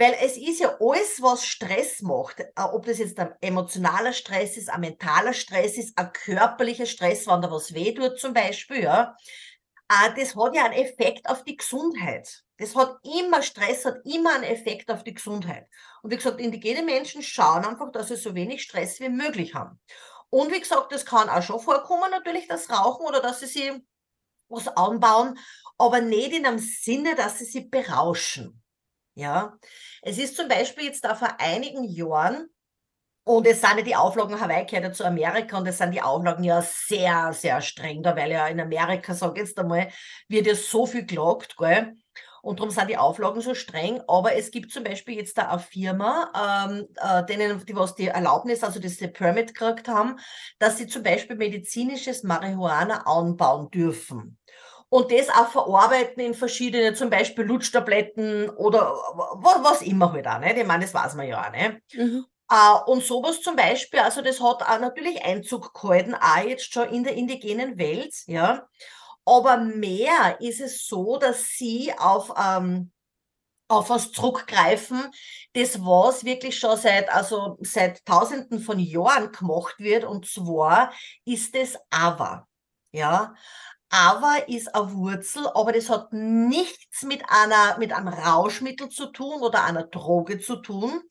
Weil 0.00 0.16
es 0.22 0.36
ist 0.36 0.60
ja 0.60 0.76
alles, 0.78 1.20
was 1.20 1.44
Stress 1.44 2.02
macht, 2.02 2.38
äh, 2.38 2.46
ob 2.56 2.86
das 2.86 2.98
jetzt 2.98 3.18
ein 3.18 3.34
emotionaler 3.40 4.12
Stress 4.12 4.56
ist, 4.56 4.70
ein 4.70 4.82
mentaler 4.82 5.32
Stress 5.32 5.76
ist, 5.76 5.98
ein 5.98 6.12
körperlicher 6.12 6.86
Stress, 6.86 7.26
wenn 7.26 7.42
da 7.42 7.50
was 7.50 7.74
weh 7.74 7.92
tut 7.92 8.20
zum 8.20 8.32
Beispiel, 8.32 8.84
ja, 8.84 9.16
äh, 9.88 10.14
das 10.16 10.36
hat 10.36 10.54
ja 10.54 10.66
einen 10.66 10.74
Effekt 10.74 11.28
auf 11.28 11.42
die 11.42 11.56
Gesundheit. 11.56 12.44
Das 12.58 12.76
hat 12.76 12.98
immer, 13.02 13.42
Stress 13.42 13.84
hat 13.84 13.98
immer 14.04 14.34
einen 14.34 14.44
Effekt 14.44 14.90
auf 14.90 15.02
die 15.02 15.14
Gesundheit. 15.14 15.66
Und 16.02 16.12
wie 16.12 16.16
gesagt, 16.16 16.40
indigene 16.40 16.82
Menschen 16.82 17.22
schauen 17.22 17.64
einfach, 17.64 17.90
dass 17.92 18.08
sie 18.08 18.16
so 18.16 18.34
wenig 18.34 18.62
Stress 18.62 19.00
wie 19.00 19.08
möglich 19.08 19.54
haben. 19.54 19.80
Und 20.30 20.52
wie 20.52 20.60
gesagt, 20.60 20.92
das 20.92 21.06
kann 21.06 21.28
auch 21.28 21.42
schon 21.42 21.60
vorkommen, 21.60 22.10
natürlich 22.10 22.48
das 22.48 22.70
Rauchen 22.70 23.06
oder 23.06 23.20
dass 23.20 23.40
sie 23.40 23.46
sich 23.46 23.72
was 24.48 24.68
anbauen, 24.68 25.38
aber 25.78 26.00
nicht 26.00 26.32
in 26.32 26.46
einem 26.46 26.58
Sinne, 26.58 27.14
dass 27.14 27.38
sie 27.38 27.44
sich 27.44 27.70
berauschen. 27.70 28.62
Ja, 29.14 29.58
es 30.02 30.18
ist 30.18 30.36
zum 30.36 30.48
Beispiel 30.48 30.84
jetzt 30.84 31.04
da 31.04 31.14
vor 31.14 31.36
einigen 31.38 31.84
Jahren, 31.84 32.48
und 33.24 33.46
es 33.46 33.60
sind 33.60 33.76
ja 33.76 33.82
die 33.82 33.94
Auflagen, 33.94 34.40
Hawaii 34.40 34.64
gehört 34.64 34.84
ja 34.84 34.92
zu 34.92 35.04
Amerika 35.04 35.58
und 35.58 35.66
es 35.66 35.76
sind 35.76 35.92
die 35.92 36.00
Auflagen 36.00 36.44
ja 36.44 36.62
sehr, 36.62 37.34
sehr 37.34 37.60
streng 37.60 38.02
da, 38.02 38.16
weil 38.16 38.30
ja 38.30 38.46
in 38.48 38.58
Amerika, 38.58 39.12
sag 39.12 39.36
ich 39.36 39.42
jetzt 39.42 39.58
einmal, 39.58 39.90
wird 40.28 40.46
ja 40.46 40.54
so 40.54 40.86
viel 40.86 41.04
gelockt, 41.04 41.54
gell? 41.58 41.94
Und 42.42 42.60
darum 42.60 42.70
sind 42.70 42.88
die 42.88 42.96
Auflagen 42.96 43.40
so 43.40 43.54
streng. 43.54 44.00
Aber 44.08 44.34
es 44.34 44.50
gibt 44.50 44.72
zum 44.72 44.84
Beispiel 44.84 45.16
jetzt 45.16 45.38
da 45.38 45.48
eine 45.48 45.58
Firma, 45.58 46.66
ähm, 46.68 46.86
äh, 46.96 47.24
denen, 47.26 47.64
die 47.64 47.76
was 47.76 47.94
die 47.94 48.08
Erlaubnis, 48.08 48.62
also 48.62 48.80
diese 48.80 49.08
Permit 49.08 49.54
gekriegt 49.54 49.88
haben, 49.88 50.16
dass 50.58 50.76
sie 50.78 50.86
zum 50.86 51.02
Beispiel 51.02 51.36
medizinisches 51.36 52.22
Marihuana 52.22 53.06
anbauen 53.06 53.70
dürfen 53.70 54.38
und 54.90 55.12
das 55.12 55.28
auch 55.28 55.48
verarbeiten 55.48 56.22
in 56.22 56.34
verschiedene, 56.34 56.94
zum 56.94 57.10
Beispiel 57.10 57.44
Lutschtabletten 57.44 58.48
oder 58.50 58.92
was, 59.34 59.62
was 59.62 59.82
immer 59.82 60.12
halt 60.12 60.26
auch, 60.26 60.38
nicht? 60.38 60.56
Ich 60.56 60.66
meine, 60.66 60.84
das 60.84 60.94
weiß 60.94 61.14
man 61.14 61.28
ja 61.28 61.46
auch, 61.46 61.52
nicht? 61.52 61.82
Mhm. 61.94 62.24
Uh, 62.50 62.90
und 62.90 63.04
sowas 63.04 63.42
zum 63.42 63.56
Beispiel, 63.56 64.00
also 64.00 64.22
das 64.22 64.40
hat 64.40 64.62
auch 64.62 64.80
natürlich 64.80 65.22
Einzug 65.22 65.74
gehalten, 65.74 66.14
auch 66.14 66.42
jetzt 66.42 66.72
schon 66.72 66.88
in 66.88 67.04
der 67.04 67.12
indigenen 67.12 67.76
Welt, 67.76 68.14
ja. 68.26 68.66
Aber 69.28 69.58
mehr 69.58 70.40
ist 70.40 70.58
es 70.58 70.86
so, 70.86 71.18
dass 71.18 71.48
sie 71.48 71.92
auf, 71.98 72.32
ähm, 72.42 72.90
auf 73.68 73.90
was 73.90 74.10
zurückgreifen, 74.10 75.02
das 75.52 75.84
was 75.84 76.24
wirklich 76.24 76.58
schon 76.58 76.78
seit, 76.78 77.10
also 77.10 77.58
seit 77.60 78.06
tausenden 78.06 78.58
von 78.60 78.78
Jahren 78.78 79.30
gemacht 79.30 79.74
wird, 79.80 80.04
und 80.04 80.26
zwar 80.26 80.94
ist 81.26 81.54
es 81.54 81.76
Ava, 81.90 82.48
ja. 82.90 83.34
Ava 83.90 84.36
ist 84.46 84.74
eine 84.74 84.94
Wurzel, 84.94 85.46
aber 85.48 85.72
das 85.72 85.90
hat 85.90 86.10
nichts 86.14 87.02
mit 87.02 87.22
einer, 87.28 87.76
mit 87.76 87.92
einem 87.92 88.08
Rauschmittel 88.08 88.88
zu 88.88 89.12
tun 89.12 89.42
oder 89.42 89.62
einer 89.62 89.84
Droge 89.84 90.40
zu 90.40 90.56
tun, 90.56 91.02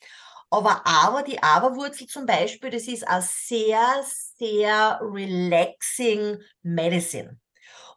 aber 0.49 0.87
aber 0.87 1.21
die 1.21 1.43
Aberwurzel 1.43 2.07
zum 2.07 2.25
Beispiel, 2.25 2.71
das 2.71 2.87
ist 2.87 3.07
ein 3.07 3.21
sehr, 3.21 4.03
sehr 4.37 4.99
relaxing 5.03 6.39
Medicine. 6.63 7.39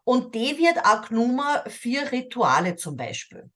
Und 0.03 0.33
die 0.33 0.57
wird 0.57 0.83
auch 0.85 1.07
genommen 1.07 1.45
für 1.67 2.11
Rituale 2.11 2.75
zum 2.75 2.97
Beispiel. 2.97 3.49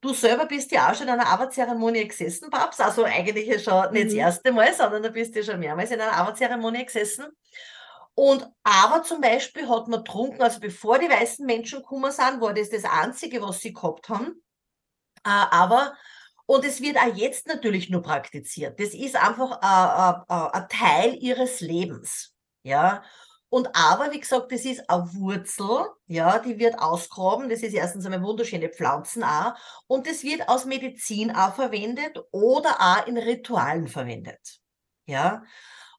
Du 0.00 0.12
selber 0.12 0.46
bist 0.46 0.70
ja 0.70 0.90
auch 0.90 0.94
schon 0.94 1.08
in 1.08 1.14
einer 1.14 1.26
Aberzeremonie 1.26 2.06
gesessen, 2.06 2.50
Babs. 2.50 2.78
Also 2.78 3.04
eigentlich 3.04 3.62
schon 3.62 3.92
nicht 3.92 4.04
mhm. 4.04 4.08
das 4.08 4.14
erste 4.14 4.52
Mal, 4.52 4.74
sondern 4.74 5.02
du 5.02 5.10
bist 5.10 5.34
ja 5.34 5.42
schon 5.42 5.58
mehrmals 5.58 5.90
in 5.90 6.00
einer 6.00 6.12
Aberzeremonie 6.12 6.84
gesessen. 6.84 7.24
Und 8.14 8.48
aber 8.62 9.02
zum 9.02 9.20
Beispiel 9.20 9.68
hat 9.68 9.88
man 9.88 10.04
getrunken, 10.04 10.42
also 10.42 10.60
bevor 10.60 10.98
die 10.98 11.08
weißen 11.08 11.44
Menschen 11.44 11.80
gekommen 11.80 12.12
sind, 12.12 12.40
war 12.40 12.54
das 12.54 12.70
das 12.70 12.84
Einzige, 12.84 13.42
was 13.42 13.60
sie 13.60 13.72
gehabt 13.72 14.08
haben. 14.08 14.42
Äh, 15.24 15.30
aber 15.30 15.94
und 16.46 16.64
es 16.64 16.80
wird 16.80 16.98
auch 16.98 17.14
jetzt 17.14 17.46
natürlich 17.46 17.88
nur 17.88 18.02
praktiziert. 18.02 18.78
Das 18.78 18.90
ist 18.90 19.16
einfach 19.16 19.58
ein 20.28 20.68
Teil 20.68 21.14
ihres 21.14 21.60
Lebens. 21.60 22.34
Ja. 22.62 23.02
Und 23.54 23.68
aber, 23.72 24.10
wie 24.10 24.18
gesagt, 24.18 24.50
das 24.50 24.64
ist 24.64 24.90
eine 24.90 25.14
Wurzel, 25.14 25.86
ja, 26.08 26.40
die 26.40 26.58
wird 26.58 26.76
ausgraben. 26.76 27.48
Das 27.48 27.62
ist 27.62 27.72
erstens 27.72 28.04
einmal 28.04 28.24
wunderschöne 28.24 28.68
Pflanzen 28.68 29.22
auch. 29.22 29.54
Und 29.86 30.08
das 30.08 30.24
wird 30.24 30.48
aus 30.48 30.64
Medizin 30.64 31.30
auch 31.30 31.54
verwendet 31.54 32.18
oder 32.32 32.70
auch 32.80 33.06
in 33.06 33.16
Ritualen 33.16 33.86
verwendet. 33.86 34.40
Ja. 35.06 35.44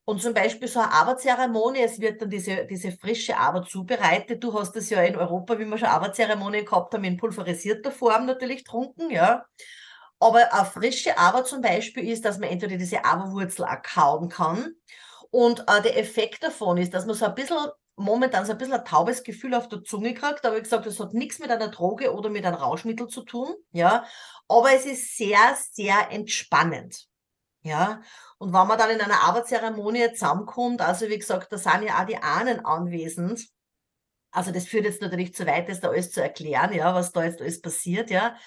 Und 0.04 0.22
zum 0.22 0.34
Beispiel 0.34 0.68
so 0.68 0.82
eine 0.82 0.92
Aberzeremonie, 0.92 1.80
es 1.80 2.02
wird 2.02 2.22
dann 2.22 2.30
diese, 2.30 2.66
diese 2.66 2.92
frische 2.92 3.38
Aber 3.38 3.64
zubereitet. 3.64 4.44
Du 4.44 4.54
hast 4.54 4.74
das 4.74 4.90
ja 4.90 5.02
in 5.04 5.16
Europa, 5.16 5.58
wie 5.58 5.64
wir 5.64 5.78
schon 5.78 5.88
Aberzeremonie 5.88 6.66
gehabt 6.66 6.94
haben, 6.94 7.06
in 7.06 7.16
pulverisierter 7.16 7.92
Form 7.92 8.26
natürlich 8.26 8.66
trunken, 8.66 9.10
ja. 9.12 9.46
Aber 10.20 10.54
eine 10.54 10.66
frische 10.66 11.18
Aber 11.18 11.46
zum 11.46 11.62
Beispiel 11.62 12.10
ist, 12.10 12.26
dass 12.26 12.38
man 12.38 12.50
entweder 12.50 12.76
diese 12.76 13.06
Aberwurzel 13.06 13.64
auch 13.64 13.82
kauen 13.82 14.28
kann. 14.28 14.76
Und 15.36 15.66
äh, 15.68 15.82
der 15.82 16.00
Effekt 16.00 16.44
davon 16.44 16.78
ist, 16.78 16.94
dass 16.94 17.06
man 17.06 17.14
so 17.14 17.26
ein 17.26 17.36
bisschen 17.36 17.58
momentan 17.98 18.46
so 18.46 18.54
ein 18.54 18.58
bisschen 18.58 18.76
ein 18.76 18.86
taubes 18.86 19.22
Gefühl 19.22 19.54
auf 19.54 19.68
der 19.68 19.84
Zunge 19.84 20.14
kriegt. 20.14 20.46
Aber 20.46 20.56
wie 20.56 20.62
gesagt, 20.62 20.86
das 20.86 20.98
hat 21.02 21.14
nichts 21.14 21.40
mit 21.40 21.52
einer 21.52 21.68
Droge 21.68 22.14
oder 22.14 22.30
mit 22.30 22.46
einem 22.46 22.56
Rauschmittel 22.56 23.08
zu 23.08 23.22
tun. 23.24 23.54
Ja. 23.74 24.06
Aber 24.48 24.72
es 24.72 24.86
ist 24.86 25.18
sehr, 25.18 25.58
sehr 25.74 26.10
entspannend. 26.10 27.10
Ja. 27.64 28.02
Und 28.38 28.54
wenn 28.54 28.66
man 28.66 28.78
dann 28.78 28.92
in 28.92 29.02
einer 29.02 29.24
Arbeitszeremonie 29.24 30.14
zusammenkommt, 30.14 30.80
also 30.80 31.10
wie 31.10 31.20
gesagt, 31.20 31.52
da 31.52 31.58
sind 31.58 31.84
ja 31.84 32.02
auch 32.02 32.06
die 32.06 32.16
Ahnen 32.16 32.66
anwesend. 32.66 33.46
Also 34.32 34.52
das 34.52 34.68
führt 34.68 34.86
jetzt 34.86 35.02
natürlich 35.02 35.36
zu 35.36 35.46
weit, 35.46 35.68
das 35.68 35.82
da 35.82 35.90
alles 35.90 36.14
zu 36.14 36.24
erklären, 36.24 36.72
ja, 36.72 36.96
was 36.96 37.12
da 37.12 37.26
jetzt 37.26 37.42
alles 37.42 37.60
passiert, 37.60 38.10
ja. 38.10 38.38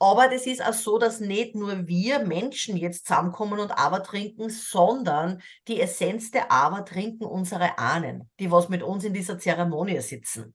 Aber 0.00 0.28
das 0.28 0.46
ist 0.46 0.64
auch 0.64 0.74
so, 0.74 0.98
dass 0.98 1.18
nicht 1.18 1.56
nur 1.56 1.88
wir 1.88 2.20
Menschen 2.20 2.76
jetzt 2.76 3.06
zusammenkommen 3.06 3.58
und 3.58 3.72
Aber 3.72 4.02
trinken, 4.02 4.48
sondern 4.48 5.42
die 5.66 5.80
Essenz 5.80 6.30
der 6.30 6.52
Aber 6.52 6.84
trinken 6.84 7.24
unsere 7.24 7.78
Ahnen, 7.78 8.30
die 8.38 8.50
was 8.50 8.68
mit 8.68 8.82
uns 8.82 9.04
in 9.04 9.12
dieser 9.12 9.38
Zeremonie 9.38 10.00
sitzen. 10.00 10.54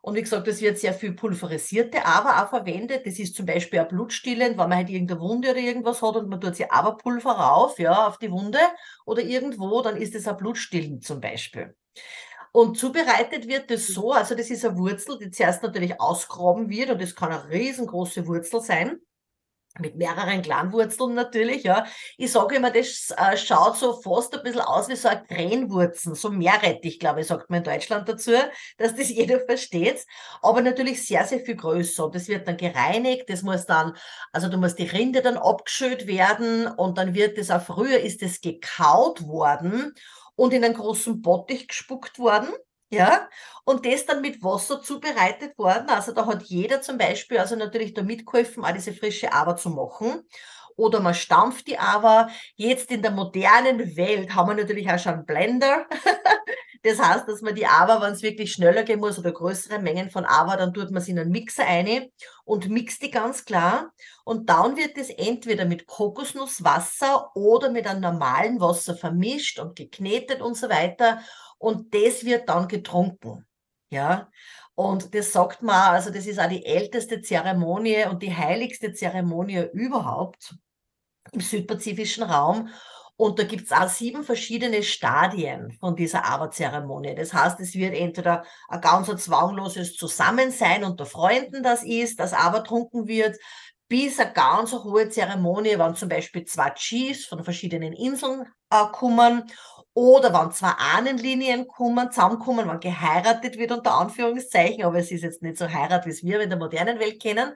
Und 0.00 0.16
wie 0.16 0.22
gesagt, 0.22 0.46
es 0.48 0.60
wird 0.60 0.78
sehr 0.78 0.92
viel 0.92 1.14
pulverisierte 1.14 2.04
Aber 2.04 2.42
auch 2.42 2.50
verwendet. 2.50 3.06
Das 3.06 3.18
ist 3.18 3.34
zum 3.34 3.46
Beispiel 3.46 3.80
auch 3.80 3.88
blutstillend, 3.88 4.58
wenn 4.58 4.68
man 4.68 4.76
halt 4.76 4.90
irgendeine 4.90 5.20
Wunde 5.20 5.50
oder 5.50 5.60
irgendwas 5.60 6.02
hat 6.02 6.16
und 6.16 6.28
man 6.28 6.40
tut 6.40 6.56
sich 6.56 6.70
Aberpulver 6.70 7.32
rauf, 7.32 7.78
ja, 7.78 8.06
auf 8.06 8.18
die 8.18 8.30
Wunde 8.30 8.58
oder 9.06 9.22
irgendwo, 9.22 9.80
dann 9.80 9.96
ist 9.96 10.14
es 10.14 10.28
auch 10.28 10.36
blutstillend 10.36 11.04
zum 11.04 11.20
Beispiel. 11.20 11.74
Und 12.56 12.78
zubereitet 12.78 13.48
wird 13.48 13.68
das 13.68 13.88
so, 13.88 14.12
also 14.12 14.36
das 14.36 14.48
ist 14.48 14.64
eine 14.64 14.78
Wurzel, 14.78 15.18
die 15.18 15.32
zuerst 15.32 15.64
natürlich 15.64 16.00
ausgraben 16.00 16.68
wird 16.68 16.88
und 16.88 17.02
das 17.02 17.16
kann 17.16 17.32
eine 17.32 17.50
riesengroße 17.50 18.28
Wurzel 18.28 18.60
sein 18.60 19.00
mit 19.80 19.96
mehreren 19.96 20.40
Kleinwurzeln 20.40 21.14
natürlich, 21.14 21.64
ja. 21.64 21.84
Ich 22.16 22.30
sage 22.30 22.54
immer, 22.54 22.70
das 22.70 23.12
äh, 23.16 23.36
schaut 23.36 23.76
so 23.76 24.00
fast 24.00 24.32
ein 24.36 24.44
bisschen 24.44 24.60
aus 24.60 24.88
wie 24.88 24.94
so 24.94 25.08
eine 25.08 25.24
Krähenwurzel, 25.24 26.14
so 26.14 26.30
Meerrettich, 26.30 27.00
glaube 27.00 27.22
ich, 27.22 27.26
sagt 27.26 27.50
man 27.50 27.58
in 27.58 27.64
Deutschland 27.64 28.08
dazu, 28.08 28.30
dass 28.78 28.94
das 28.94 29.08
jeder 29.08 29.40
versteht. 29.40 30.06
Aber 30.40 30.62
natürlich 30.62 31.04
sehr, 31.04 31.24
sehr 31.24 31.40
viel 31.40 31.56
größer. 31.56 32.04
Und 32.04 32.14
das 32.14 32.28
wird 32.28 32.46
dann 32.46 32.56
gereinigt, 32.56 33.28
das 33.30 33.42
muss 33.42 33.66
dann, 33.66 33.96
also 34.30 34.48
du 34.48 34.58
musst 34.58 34.78
die 34.78 34.86
Rinde 34.86 35.22
dann 35.22 35.38
abgeschüttet 35.38 36.06
werden 36.06 36.68
und 36.68 36.98
dann 36.98 37.14
wird 37.14 37.36
das 37.36 37.50
auch 37.50 37.62
früher 37.62 37.98
ist 37.98 38.22
das 38.22 38.40
gekaut 38.40 39.26
worden 39.26 39.92
und 40.36 40.52
in 40.54 40.64
einen 40.64 40.74
großen 40.74 41.22
Bottich 41.22 41.68
gespuckt 41.68 42.18
worden. 42.18 42.48
Ja, 42.90 43.28
und 43.64 43.86
das 43.86 44.06
dann 44.06 44.20
mit 44.20 44.42
Wasser 44.44 44.80
zubereitet 44.82 45.58
worden. 45.58 45.88
Also 45.88 46.12
da 46.12 46.26
hat 46.26 46.44
jeder 46.44 46.80
zum 46.80 46.96
Beispiel, 46.98 47.38
also 47.38 47.56
natürlich 47.56 47.94
da 47.94 48.02
mitgeholfen, 48.02 48.64
auch 48.64 48.72
diese 48.72 48.92
frische 48.92 49.32
Aber 49.32 49.56
zu 49.56 49.70
machen. 49.70 50.22
Oder 50.76 51.00
man 51.00 51.14
stampft 51.14 51.66
die 51.66 51.78
Aber. 51.78 52.28
Jetzt 52.56 52.90
in 52.90 53.02
der 53.02 53.10
modernen 53.10 53.96
Welt 53.96 54.34
haben 54.34 54.48
wir 54.48 54.62
natürlich 54.62 54.90
auch 54.90 54.98
schon 54.98 55.14
einen 55.14 55.26
Blender. 55.26 55.86
Das 56.84 56.98
heißt, 56.98 57.26
dass 57.26 57.40
man 57.40 57.54
die 57.54 57.66
Aber, 57.66 58.02
wenn 58.02 58.12
es 58.12 58.20
wirklich 58.20 58.52
schneller 58.52 58.82
gehen 58.82 59.00
muss 59.00 59.18
oder 59.18 59.32
größere 59.32 59.78
Mengen 59.78 60.10
von 60.10 60.26
Aber, 60.26 60.58
dann 60.58 60.74
tut 60.74 60.90
man 60.90 61.00
sie 61.00 61.12
in 61.12 61.18
einen 61.18 61.30
Mixer 61.30 61.64
ein 61.66 62.10
und 62.44 62.68
mixt 62.68 63.02
die 63.02 63.10
ganz 63.10 63.46
klar. 63.46 63.90
Und 64.22 64.50
dann 64.50 64.76
wird 64.76 64.98
es 64.98 65.08
entweder 65.08 65.64
mit 65.64 65.86
Kokosnusswasser 65.86 67.34
oder 67.34 67.70
mit 67.70 67.86
einem 67.86 68.02
normalen 68.02 68.60
Wasser 68.60 68.94
vermischt 68.94 69.58
und 69.58 69.76
geknetet 69.76 70.42
und 70.42 70.58
so 70.58 70.68
weiter. 70.68 71.22
Und 71.56 71.94
das 71.94 72.26
wird 72.26 72.50
dann 72.50 72.68
getrunken. 72.68 73.46
Ja. 73.88 74.28
Und 74.74 75.14
das 75.14 75.32
sagt 75.32 75.62
man, 75.62 75.94
also 75.94 76.10
das 76.10 76.26
ist 76.26 76.40
auch 76.40 76.48
die 76.48 76.66
älteste 76.66 77.20
Zeremonie 77.20 78.06
und 78.10 78.22
die 78.22 78.34
heiligste 78.34 78.92
Zeremonie 78.92 79.66
überhaupt 79.72 80.56
im 81.32 81.40
südpazifischen 81.40 82.24
Raum. 82.24 82.68
Und 83.16 83.38
da 83.38 83.44
gibt 83.44 83.66
es 83.66 83.72
auch 83.72 83.88
sieben 83.88 84.24
verschiedene 84.24 84.82
Stadien 84.82 85.70
von 85.78 85.94
dieser 85.94 86.24
Aberzeremonie. 86.24 87.14
Das 87.14 87.32
heißt, 87.32 87.60
es 87.60 87.74
wird 87.74 87.94
entweder 87.94 88.44
ein 88.68 88.80
ganz 88.80 89.06
zwangloses 89.22 89.94
Zusammensein 89.94 90.82
unter 90.82 91.06
Freunden, 91.06 91.62
das 91.62 91.84
ist, 91.84 92.18
das 92.18 92.32
aber 92.32 92.64
trunken 92.64 93.06
wird, 93.06 93.38
bis 93.86 94.18
eine 94.18 94.32
ganz 94.32 94.72
hohe 94.72 95.08
Zeremonie, 95.08 95.78
wenn 95.78 95.94
zum 95.94 96.08
Beispiel 96.08 96.44
zwei 96.44 96.70
Chiefs 96.70 97.26
von 97.26 97.44
verschiedenen 97.44 97.92
Inseln 97.92 98.46
äh, 98.70 98.84
kommen 98.90 99.44
oder 99.94 100.34
wenn 100.34 100.50
zwei 100.52 100.70
Ahnenlinien 100.70 101.68
kommen, 101.68 102.10
zusammenkommen, 102.10 102.68
wenn 102.68 102.80
geheiratet 102.80 103.56
wird, 103.58 103.72
unter 103.72 103.94
Anführungszeichen, 103.94 104.84
aber 104.84 104.98
es 104.98 105.10
ist 105.10 105.22
jetzt 105.22 105.42
nicht 105.42 105.56
so 105.56 105.68
Heirat, 105.68 106.04
wie 106.04 106.10
es 106.10 106.24
wir 106.24 106.40
in 106.40 106.50
der 106.50 106.58
modernen 106.58 106.98
Welt 106.98 107.22
kennen, 107.22 107.54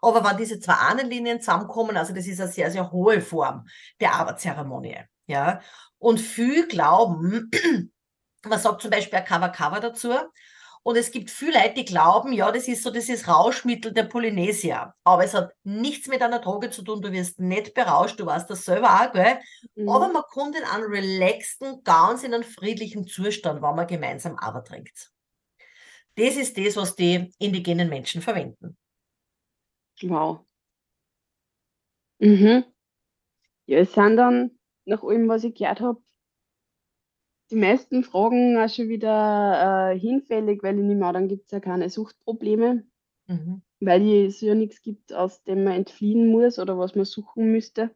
aber 0.00 0.24
wenn 0.24 0.36
diese 0.36 0.60
zwei 0.60 0.74
Ahnenlinien 0.74 1.40
zusammenkommen, 1.40 1.96
also 1.96 2.14
das 2.14 2.26
ist 2.26 2.40
eine 2.40 2.50
sehr, 2.50 2.70
sehr 2.70 2.92
hohe 2.92 3.20
Form 3.20 3.66
der 4.00 4.14
Arbeitszeremonie. 4.14 4.98
Ja. 5.26 5.60
Und 5.98 6.20
viel 6.20 6.68
glauben, 6.68 7.50
man 8.44 8.58
sagt 8.58 8.82
zum 8.82 8.90
Beispiel 8.90 9.18
ein 9.18 9.24
Cover-Cover 9.24 9.80
dazu, 9.80 10.14
und 10.82 10.96
es 10.96 11.10
gibt 11.10 11.30
viele 11.30 11.52
Leute, 11.52 11.74
die 11.74 11.84
glauben, 11.84 12.32
ja, 12.32 12.50
das 12.50 12.68
ist 12.68 12.82
so 12.82 12.90
das 12.90 13.08
ist 13.08 13.28
Rauschmittel 13.28 13.92
der 13.92 14.04
Polynesier. 14.04 14.94
Aber 15.04 15.24
es 15.24 15.34
hat 15.34 15.52
nichts 15.64 16.08
mit 16.08 16.22
einer 16.22 16.38
Droge 16.38 16.70
zu 16.70 16.82
tun. 16.82 17.02
Du 17.02 17.12
wirst 17.12 17.40
nicht 17.40 17.74
berauscht, 17.74 18.18
du 18.20 18.26
weißt 18.26 18.48
das 18.48 18.64
selber 18.64 18.88
auch, 18.88 19.12
gell? 19.12 19.38
Mhm. 19.74 19.88
Aber 19.88 20.08
man 20.08 20.22
kommt 20.30 20.56
in 20.56 20.64
einen 20.64 20.84
relaxten, 20.84 21.82
ganz 21.84 22.22
in 22.22 22.34
einen 22.34 22.44
friedlichen 22.44 23.06
Zustand, 23.06 23.62
wenn 23.62 23.76
man 23.76 23.86
gemeinsam 23.86 24.36
aber 24.36 24.64
trinkt. 24.64 25.10
Das 26.16 26.36
ist 26.36 26.58
das, 26.58 26.76
was 26.76 26.96
die 26.96 27.32
indigenen 27.38 27.88
Menschen 27.88 28.22
verwenden. 28.22 28.76
Wow. 30.02 30.40
Mhm. 32.18 32.64
Ja, 33.66 33.78
es 33.78 33.92
sind 33.92 34.16
dann, 34.16 34.58
nach 34.84 35.02
allem, 35.02 35.28
was 35.28 35.44
ich 35.44 35.54
gehört 35.54 35.80
habe, 35.80 36.00
die 37.50 37.56
meisten 37.56 38.04
Fragen 38.04 38.56
auch 38.58 38.68
schon 38.68 38.88
wieder 38.88 39.92
äh, 39.92 39.98
hinfällig, 39.98 40.62
weil 40.62 40.78
ich 40.78 40.84
nehme 40.84 41.06
an, 41.06 41.14
dann 41.14 41.28
gibt 41.28 41.46
es 41.46 41.50
ja 41.52 41.60
keine 41.60 41.90
Suchtprobleme, 41.90 42.84
Mhm. 43.26 43.62
weil 43.80 44.26
es 44.26 44.40
ja 44.40 44.54
nichts 44.54 44.82
gibt, 44.82 45.12
aus 45.12 45.42
dem 45.44 45.64
man 45.64 45.74
entfliehen 45.74 46.28
muss 46.28 46.58
oder 46.58 46.78
was 46.78 46.94
man 46.94 47.04
suchen 47.04 47.52
müsste. 47.52 47.90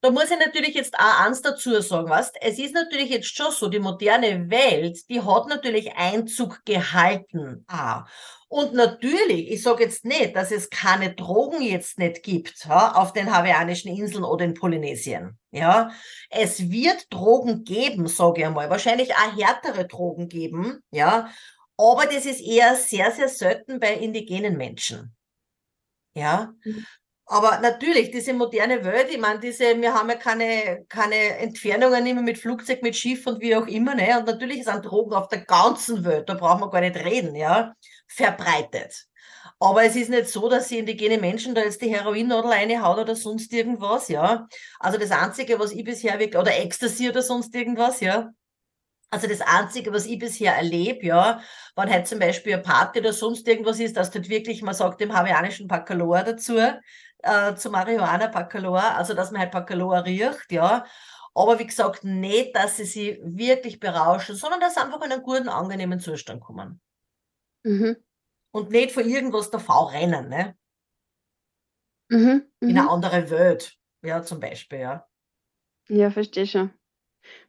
da 0.00 0.10
muss 0.10 0.32
ich 0.32 0.38
natürlich 0.38 0.74
jetzt 0.74 0.98
auch 0.98 1.20
eins 1.24 1.42
dazu 1.42 1.80
sagen, 1.80 2.08
weißt, 2.10 2.36
es 2.40 2.58
ist 2.58 2.74
natürlich 2.74 3.08
jetzt 3.10 3.36
schon 3.36 3.52
so, 3.52 3.68
die 3.68 3.78
moderne 3.78 4.50
Welt, 4.50 4.98
die 5.08 5.20
hat 5.20 5.46
natürlich 5.48 5.92
Einzug 5.96 6.64
gehalten. 6.64 7.64
Ah. 7.68 8.04
Und 8.52 8.74
natürlich, 8.74 9.50
ich 9.50 9.62
sage 9.62 9.84
jetzt 9.84 10.04
nicht, 10.04 10.36
dass 10.36 10.50
es 10.50 10.68
keine 10.68 11.14
Drogen 11.14 11.62
jetzt 11.62 11.98
nicht 11.98 12.22
gibt 12.22 12.66
ja, 12.66 12.92
auf 12.96 13.14
den 13.14 13.34
Hawaiianischen 13.34 13.96
Inseln 13.96 14.24
oder 14.24 14.44
in 14.44 14.52
Polynesien. 14.52 15.38
Ja, 15.52 15.90
es 16.28 16.70
wird 16.70 17.06
Drogen 17.08 17.64
geben, 17.64 18.06
sage 18.08 18.40
ich 18.40 18.46
einmal. 18.46 18.68
Wahrscheinlich 18.68 19.14
auch 19.14 19.34
härtere 19.38 19.86
Drogen 19.86 20.28
geben. 20.28 20.80
Ja, 20.90 21.30
aber 21.78 22.04
das 22.04 22.26
ist 22.26 22.42
eher 22.42 22.76
sehr, 22.76 23.10
sehr 23.12 23.30
selten 23.30 23.80
bei 23.80 23.94
indigenen 23.94 24.58
Menschen. 24.58 25.16
Ja, 26.14 26.52
mhm. 26.62 26.84
Aber 27.32 27.60
natürlich, 27.60 28.10
diese 28.10 28.34
moderne 28.34 28.84
Welt, 28.84 29.08
ich 29.10 29.18
meine, 29.18 29.40
diese, 29.40 29.80
wir 29.80 29.94
haben 29.94 30.10
ja 30.10 30.16
keine, 30.16 30.84
keine 30.86 31.38
Entfernungen 31.38 32.06
immer 32.06 32.20
mit 32.20 32.36
Flugzeug, 32.36 32.82
mit 32.82 32.94
Schiff 32.94 33.26
und 33.26 33.40
wie 33.40 33.56
auch 33.56 33.66
immer, 33.66 33.94
ne? 33.94 34.18
Und 34.18 34.26
natürlich 34.26 34.64
sind 34.64 34.84
Drogen 34.84 35.14
auf 35.14 35.28
der 35.28 35.40
ganzen 35.46 36.04
Welt, 36.04 36.28
da 36.28 36.34
brauchen 36.34 36.60
wir 36.60 36.68
gar 36.68 36.82
nicht 36.82 36.96
reden, 36.96 37.34
ja, 37.34 37.72
verbreitet. 38.06 39.06
Aber 39.58 39.82
es 39.82 39.96
ist 39.96 40.10
nicht 40.10 40.28
so, 40.28 40.50
dass 40.50 40.68
sie 40.68 40.80
indigene 40.80 41.16
Menschen 41.16 41.54
da 41.54 41.62
jetzt 41.62 41.80
die 41.80 41.88
Heroinnadel 41.88 42.50
reinhaut 42.50 42.98
oder 42.98 43.16
sonst 43.16 43.50
irgendwas, 43.54 44.08
ja. 44.08 44.46
Also 44.78 44.98
das 44.98 45.10
Einzige, 45.10 45.58
was 45.58 45.72
ich 45.72 45.84
bisher 45.84 46.18
wirklich, 46.18 46.38
oder 46.38 46.54
Ecstasy 46.54 47.08
oder 47.08 47.22
sonst 47.22 47.54
irgendwas, 47.54 48.00
ja. 48.00 48.30
Also 49.12 49.26
das 49.26 49.42
Einzige, 49.42 49.92
was 49.92 50.06
ich 50.06 50.18
bisher 50.18 50.56
erlebe, 50.56 51.04
ja, 51.06 51.42
wenn 51.76 51.90
halt 51.90 52.06
zum 52.06 52.18
Beispiel 52.18 52.54
eine 52.54 52.62
Party 52.62 53.00
oder 53.00 53.12
sonst 53.12 53.46
irgendwas 53.46 53.78
ist, 53.78 53.96
dass 53.96 54.10
dort 54.10 54.30
wirklich, 54.30 54.62
man 54.62 54.74
sagt 54.74 55.00
dem 55.00 55.14
hawaiianischen 55.14 55.68
Baccalaureate 55.68 56.32
dazu, 56.32 56.58
äh, 57.22 57.54
zu 57.54 57.70
Marihuana 57.70 58.26
Baccalaureate, 58.26 58.94
also 58.96 59.14
dass 59.14 59.30
man 59.30 59.40
halt 59.40 59.52
Baccalaureate 59.52 60.06
riecht, 60.06 60.52
ja. 60.52 60.84
Aber 61.34 61.58
wie 61.58 61.66
gesagt, 61.66 62.04
nicht, 62.04 62.54
dass 62.54 62.76
sie 62.76 62.84
sich 62.84 63.20
wirklich 63.22 63.80
berauschen, 63.80 64.36
sondern 64.36 64.60
dass 64.60 64.74
sie 64.74 64.82
einfach 64.82 65.00
in 65.02 65.12
einen 65.12 65.22
guten, 65.22 65.48
angenehmen 65.48 65.98
Zustand 65.98 66.42
kommen. 66.42 66.80
Mhm. 67.62 67.96
Und 68.50 68.70
nicht 68.70 68.92
vor 68.92 69.02
irgendwas 69.02 69.50
davor 69.50 69.92
rennen, 69.92 70.28
ne? 70.28 70.56
Mhm. 72.10 72.18
Mhm. 72.60 72.68
In 72.68 72.70
eine 72.70 72.82
mhm. 72.82 72.88
andere 72.88 73.30
Welt, 73.30 73.78
ja, 74.02 74.22
zum 74.22 74.40
Beispiel, 74.40 74.80
ja. 74.80 75.08
Ja, 75.88 76.10
verstehe 76.10 76.46
schon. 76.46 76.70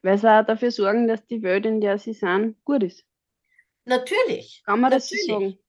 Weil 0.01 0.17
sie 0.17 0.31
auch 0.31 0.45
dafür 0.45 0.71
sorgen, 0.71 1.07
dass 1.07 1.25
die 1.25 1.41
Welt, 1.41 1.65
in 1.65 1.81
der 1.81 1.97
sie 1.97 2.13
sind, 2.13 2.63
gut 2.63 2.83
ist. 2.83 3.05
Natürlich. 3.85 4.63
Kann 4.65 4.79
man 4.79 4.91
Natürlich. 4.91 5.27
das 5.27 5.35
so 5.35 5.39
sagen? 5.39 5.59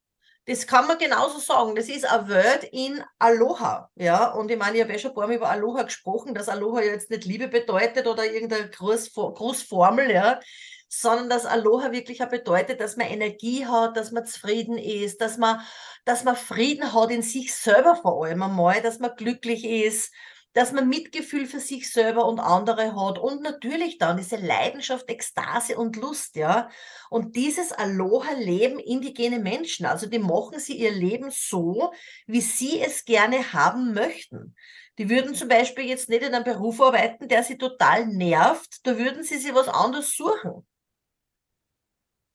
Das 0.46 0.66
kann 0.66 0.86
man 0.86 0.98
genauso 0.98 1.38
sagen. 1.38 1.74
Das 1.74 1.88
ist 1.88 2.04
ein 2.04 2.28
Word 2.28 2.64
in 2.64 3.02
Aloha. 3.18 3.90
Ja, 3.94 4.32
und 4.32 4.50
ich 4.50 4.58
meine, 4.58 4.76
ich 4.76 4.82
habe 4.82 4.92
ja 4.92 4.98
schon 4.98 5.12
ein 5.12 5.14
paar 5.14 5.26
Mal 5.26 5.36
über 5.36 5.48
Aloha 5.48 5.84
gesprochen, 5.84 6.34
dass 6.34 6.50
Aloha 6.50 6.82
jetzt 6.82 7.10
nicht 7.10 7.24
Liebe 7.24 7.48
bedeutet 7.48 8.06
oder 8.06 8.24
irgendeine 8.30 8.68
Groß 8.68 9.12
Großformel, 9.14 10.10
ja, 10.10 10.40
sondern 10.88 11.30
dass 11.30 11.46
Aloha 11.46 11.92
wirklich 11.92 12.22
auch 12.22 12.28
bedeutet, 12.28 12.80
dass 12.80 12.96
man 12.96 13.06
Energie 13.06 13.66
hat, 13.66 13.96
dass 13.96 14.12
man 14.12 14.26
zufrieden 14.26 14.76
ist, 14.76 15.20
dass 15.20 15.38
man, 15.38 15.60
dass 16.04 16.24
man 16.24 16.36
Frieden 16.36 16.92
hat 16.92 17.10
in 17.10 17.22
sich 17.22 17.54
selber 17.54 17.96
vor 17.96 18.24
allem 18.24 18.42
einmal, 18.42 18.82
dass 18.82 18.98
man 18.98 19.16
glücklich 19.16 19.64
ist, 19.64 20.12
dass 20.54 20.72
man 20.72 20.88
Mitgefühl 20.88 21.46
für 21.46 21.60
sich 21.60 21.92
selber 21.92 22.26
und 22.26 22.40
andere 22.40 22.96
hat 22.96 23.18
und 23.18 23.42
natürlich 23.42 23.98
dann 23.98 24.16
diese 24.16 24.36
Leidenschaft, 24.36 25.10
Ekstase 25.10 25.76
und 25.76 25.96
Lust, 25.96 26.36
ja. 26.36 26.70
Und 27.10 27.36
dieses 27.36 27.72
Aloha-Leben 27.72 28.78
indigene 28.78 29.40
Menschen, 29.40 29.84
also 29.84 30.06
die 30.06 30.18
machen 30.18 30.58
sie 30.58 30.78
ihr 30.78 30.92
Leben 30.92 31.30
so, 31.30 31.92
wie 32.26 32.40
sie 32.40 32.80
es 32.80 33.04
gerne 33.04 33.52
haben 33.52 33.92
möchten. 33.92 34.54
Die 34.98 35.10
würden 35.10 35.34
zum 35.34 35.48
Beispiel 35.48 35.84
jetzt 35.84 36.08
nicht 36.08 36.22
in 36.22 36.34
einem 36.34 36.44
Beruf 36.44 36.80
arbeiten, 36.80 37.28
der 37.28 37.42
sie 37.42 37.58
total 37.58 38.06
nervt, 38.06 38.86
da 38.86 38.96
würden 38.96 39.24
sie 39.24 39.38
sich 39.38 39.54
was 39.54 39.68
anderes 39.68 40.16
suchen 40.16 40.64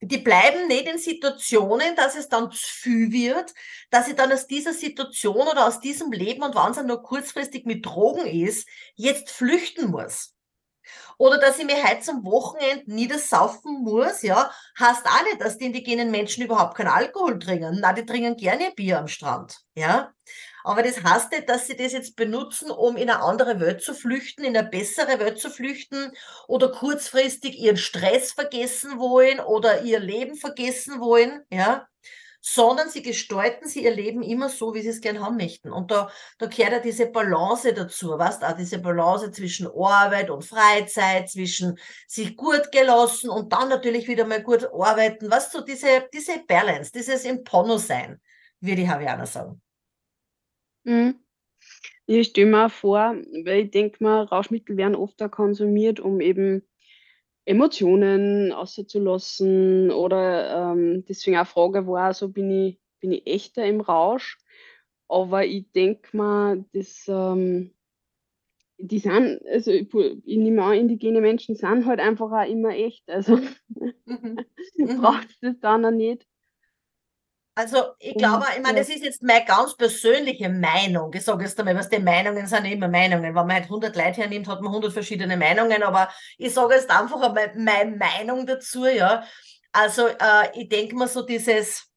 die 0.02 0.18
bleiben 0.18 0.68
nicht 0.68 0.88
in 0.88 0.98
Situationen, 0.98 1.96
dass 1.96 2.16
es 2.16 2.30
dann 2.30 2.52
zu 2.52 2.58
viel 2.60 3.12
wird, 3.12 3.54
dass 3.90 4.06
sie 4.06 4.16
dann 4.16 4.32
aus 4.32 4.48
dieser 4.48 4.74
Situation 4.74 5.48
oder 5.48 5.68
aus 5.68 5.80
diesem 5.82 6.12
Leben 6.12 6.44
und 6.44 6.56
wenn 6.56 6.72
es 6.72 6.84
nur 6.84 7.04
kurzfristig 7.04 7.66
mit 7.66 7.86
Drogen 7.86 8.26
ist, 8.26 8.68
jetzt 8.96 9.30
flüchten 9.30 9.92
muss. 9.92 10.34
Oder 11.18 11.38
dass 11.38 11.60
ich 11.60 11.66
mir 11.66 11.84
heute 11.84 12.00
zum 12.00 12.24
Wochenende 12.24 12.92
niedersaufen 12.92 13.84
muss, 13.84 14.22
ja, 14.22 14.52
heißt 14.80 15.06
auch 15.06 15.24
nicht, 15.26 15.42
dass 15.42 15.58
die 15.58 15.66
indigenen 15.66 16.12
Menschen 16.12 16.44
überhaupt 16.44 16.76
keinen 16.78 16.88
Alkohol 16.88 17.38
trinken. 17.38 17.78
Na, 17.82 17.94
die 17.94 18.06
trinken 18.06 18.38
gerne 18.38 18.72
Bier 18.76 19.00
am 19.00 19.08
Strand, 19.08 19.60
ja. 19.76 20.14
Aber 20.64 20.84
das 20.84 21.04
heißt 21.04 21.32
nicht, 21.32 21.50
dass 21.50 21.68
sie 21.68 21.76
das 21.76 21.94
jetzt 21.94 22.16
benutzen, 22.16 22.72
um 22.72 22.98
in 22.98 23.10
eine 23.10 23.22
andere 23.22 23.60
Welt 23.60 23.82
zu 23.82 23.94
flüchten, 23.94 24.44
in 24.44 24.58
eine 24.58 24.68
bessere 24.68 25.20
Welt 25.20 25.40
zu 25.40 25.50
flüchten 25.50 26.12
oder 26.48 26.72
kurzfristig 26.72 27.58
ihren 27.58 27.78
Stress 27.78 28.34
vergessen 28.34 29.00
wollen 29.00 29.40
oder 29.40 29.82
ihr 29.84 30.00
Leben 30.00 30.36
vergessen 30.36 31.00
wollen, 31.00 31.44
ja, 31.50 31.88
sondern 32.42 32.90
sie 32.90 33.02
gestalten 33.02 33.68
sie 33.68 33.84
ihr 33.84 33.94
Leben 33.94 34.22
immer 34.22 34.50
so, 34.50 34.74
wie 34.74 34.82
sie 34.82 34.90
es 34.90 35.02
gern 35.02 35.20
haben 35.20 35.38
möchten. 35.38 35.72
Und 35.72 35.92
da, 35.92 36.10
da 36.38 36.46
gehört 36.46 36.72
ja 36.72 36.80
diese 36.80 37.08
Balance 37.08 37.74
dazu, 37.74 38.18
weißt 38.18 38.44
auch 38.44 38.56
diese 38.56 38.80
Balance 38.80 39.32
zwischen 39.32 39.68
Arbeit 39.68 40.30
und 40.30 40.46
Freizeit, 40.46 41.30
zwischen 41.30 41.78
sich 42.08 42.36
gut 42.38 42.72
gelassen 42.72 43.30
und 43.30 43.52
dann 43.52 43.70
natürlich 43.70 44.08
wieder 44.08 44.26
mal 44.26 44.42
gut 44.42 44.66
arbeiten, 44.66 45.30
was 45.30 45.52
so 45.52 45.62
diese, 45.62 46.08
diese 46.14 46.40
Balance, 46.48 46.92
dieses 46.94 47.26
im 47.26 47.44
Pono 47.44 47.78
sein, 47.78 48.22
würde 48.62 48.82
ich 48.84 48.88
Haviana 48.88 49.26
sagen. 49.26 49.62
Mhm. 50.86 51.16
Ich 52.08 52.30
stelle 52.30 52.48
mir 52.52 52.66
auch 52.68 52.72
vor, 52.72 53.16
weil 53.46 53.66
ich 53.66 53.72
denke 53.72 54.04
mal, 54.04 54.24
Rauschmittel 54.24 54.78
werden 54.78 54.96
oft 54.96 55.22
auch 55.24 55.32
konsumiert, 55.32 56.00
um 56.00 56.22
eben 56.22 56.64
Emotionen 57.46 58.52
auszulassen 58.54 59.92
oder 59.92 60.74
ähm, 60.74 61.06
deswegen 61.08 61.38
auch 61.38 61.48
Frage 61.48 61.88
war, 61.88 62.14
so 62.14 62.30
bin 62.30 62.52
ich, 62.52 62.80
bin 63.02 63.12
ich 63.12 63.28
echter 63.28 63.66
im 63.66 63.82
Rausch. 63.82 64.40
Aber 65.10 65.46
ich 65.46 65.72
denke 65.74 66.16
mal, 66.18 66.66
das, 66.74 67.06
ähm, 67.08 67.74
die 68.78 69.00
sind, 69.00 69.42
also 69.48 69.72
ich, 69.72 69.94
ich 69.94 70.38
nehme 70.38 70.64
an, 70.64 70.74
indigene 70.78 71.22
Menschen 71.22 71.56
sind 71.56 71.86
halt 71.86 72.00
einfach 72.00 72.32
auch 72.32 72.50
immer 72.50 72.70
echt. 72.70 73.10
Also 73.10 73.38
mhm. 74.06 74.46
braucht 75.02 75.30
es 75.30 75.40
das 75.42 75.60
dann 75.60 75.86
auch 75.86 75.92
nicht. 75.92 76.26
Also 77.60 77.88
ich 78.00 78.16
glaube, 78.16 78.46
ich 78.56 78.64
meine, 78.64 78.80
das 78.80 78.88
ist 78.88 79.04
jetzt 79.04 79.22
meine 79.22 79.44
ganz 79.44 79.76
persönliche 79.76 80.48
Meinung. 80.48 81.14
Ich 81.14 81.26
sage 81.26 81.44
jetzt 81.44 81.60
einmal, 81.60 81.76
was 81.76 81.90
die 81.90 82.00
Meinungen 82.00 82.48
sind 82.48 82.64
immer 82.64 82.88
Meinungen. 82.88 83.22
Wenn 83.22 83.34
man 83.34 83.52
halt 83.52 83.66
100 83.66 83.94
Leute 83.98 84.22
hernimmt, 84.22 84.48
hat 84.48 84.62
man 84.62 84.72
100 84.72 84.94
verschiedene 84.94 85.36
Meinungen. 85.36 85.84
Aber 85.84 86.08
ich 86.38 86.54
sage 86.54 86.76
jetzt 86.76 86.90
einfach 86.90 87.20
einmal 87.22 87.52
meine 87.58 87.98
Meinung 87.98 88.46
dazu, 88.46 88.86
ja. 88.86 89.26
Also 89.74 90.08
äh, 90.08 90.48
ich 90.54 90.70
denke 90.70 90.96
mal 90.96 91.10
so 91.10 91.24
dieses, 91.26 91.89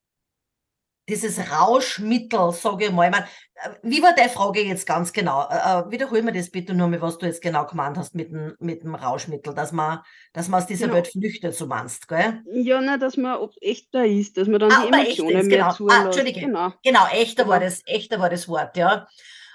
dieses 1.12 1.38
Rauschmittel, 1.51 2.53
sage 2.53 2.87
ich 2.87 2.90
mal. 2.90 3.07
Ich 3.07 3.11
mein, 3.11 3.22
äh, 3.22 3.70
wie 3.83 4.03
war 4.03 4.14
deine 4.14 4.31
Frage 4.31 4.62
jetzt 4.62 4.87
ganz 4.87 5.12
genau? 5.12 5.46
Äh, 5.48 5.55
äh, 5.55 5.90
wiederhol 5.90 6.22
mir 6.22 6.33
das 6.33 6.51
bitte 6.51 6.75
nur 6.75 6.88
mal, 6.88 7.01
was 7.03 7.18
du 7.18 7.27
jetzt 7.27 7.42
genau 7.42 7.66
gemeint 7.66 7.98
hast 7.98 8.14
mit 8.14 8.31
dem, 8.33 8.55
mit 8.59 8.83
dem 8.83 8.94
Rauschmittel, 8.94 9.55
dass 9.55 9.72
man, 9.72 10.01
dass 10.33 10.48
man 10.48 10.61
aus 10.62 10.66
dieser 10.66 10.88
ja. 10.88 10.94
Welt 10.94 11.09
flüchtet, 11.09 11.55
so 11.55 11.66
meinst, 11.66 12.09
gell? 12.09 12.42
Ja, 12.53 12.81
nein, 12.81 12.98
dass 12.98 13.16
man 13.16 13.38
echter 13.61 14.07
ist, 14.07 14.37
dass 14.37 14.48
man 14.48 14.61
dann 14.61 14.72
ah, 14.72 14.87
die 14.87 14.92
Emotionen 14.92 15.37
ist, 15.37 15.46
mehr 15.46 15.59
genau. 15.59 15.72
zulässt. 15.72 16.01
Ah, 16.01 16.05
Entschuldige. 16.07 16.40
Genau, 16.40 16.72
genau 16.83 17.07
echter, 17.12 17.42
genau. 17.44 17.55
War 17.55 17.61
das, 17.61 17.83
echter 17.87 18.18
war 18.18 18.31
das 18.31 18.48
Wort, 18.48 18.77
ja. 18.77 19.07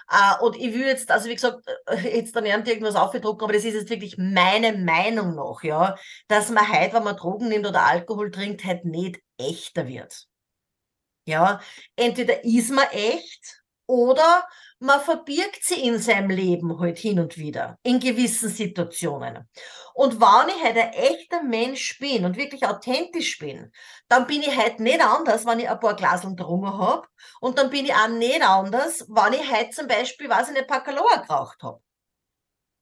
Uh, 0.09 0.45
und 0.45 0.55
ich 0.55 0.73
will 0.73 0.85
jetzt, 0.85 1.11
also 1.11 1.27
wie 1.27 1.35
gesagt, 1.35 1.65
jetzt 2.03 2.33
dann 2.33 2.45
irgendwas 2.45 2.95
aufgedruckt, 2.95 3.43
aber 3.43 3.51
das 3.51 3.65
ist 3.65 3.73
jetzt 3.73 3.89
wirklich 3.89 4.17
meine 4.17 4.71
Meinung 4.77 5.35
noch, 5.35 5.63
ja, 5.63 5.97
dass 6.29 6.49
man 6.49 6.65
halt, 6.65 6.93
wenn 6.93 7.03
man 7.03 7.17
Drogen 7.17 7.49
nimmt 7.49 7.67
oder 7.67 7.85
Alkohol 7.85 8.31
trinkt, 8.31 8.63
halt 8.63 8.85
nicht 8.85 9.19
echter 9.37 9.85
wird. 9.85 10.27
Ja, 11.27 11.59
entweder 11.97 12.45
ist 12.45 12.71
man 12.71 12.87
echt 12.91 13.61
oder 13.85 14.47
man 14.79 15.01
verbirgt 15.01 15.59
sie 15.61 15.85
in 15.85 15.99
seinem 15.99 16.29
Leben 16.29 16.79
halt 16.79 16.97
hin 16.97 17.19
und 17.19 17.37
wieder, 17.37 17.77
in 17.83 17.99
gewissen 17.99 18.49
Situationen. 18.49 19.49
Und 19.93 20.21
wenn 20.21 20.55
ich 20.55 20.63
halt 20.63 20.77
ein 20.77 20.93
echter 20.93 21.43
Mensch 21.43 21.99
bin 21.99 22.23
und 22.23 22.37
wirklich 22.37 22.65
authentisch 22.65 23.39
bin, 23.39 23.73
dann 24.07 24.25
bin 24.25 24.41
ich 24.41 24.55
halt 24.55 24.79
nicht 24.79 25.01
anders, 25.01 25.45
wenn 25.45 25.59
ich 25.59 25.69
ein 25.69 25.79
paar 25.81 25.97
Glaseln 25.97 26.37
drungen 26.37 26.77
habe. 26.77 27.05
Und 27.41 27.57
dann 27.57 27.71
bin 27.71 27.85
ich 27.85 27.93
auch 27.93 28.07
nicht 28.07 28.41
anders, 28.41 29.05
wenn 29.09 29.33
ich 29.33 29.51
halt 29.51 29.73
zum 29.73 29.87
Beispiel, 29.87 30.29
weiß 30.29 30.47
ich 30.47 30.53
nicht, 30.53 30.67
Pacaloa 30.67 31.17
geraucht 31.27 31.61
habe. 31.61 31.81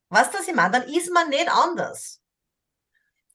Weißt 0.10 0.34
du, 0.34 0.38
was 0.38 0.48
ich 0.48 0.54
meine? 0.54 0.80
Dann 0.80 0.90
ist 0.90 1.12
man 1.12 1.30
nicht 1.30 1.50
anders. 1.50 2.22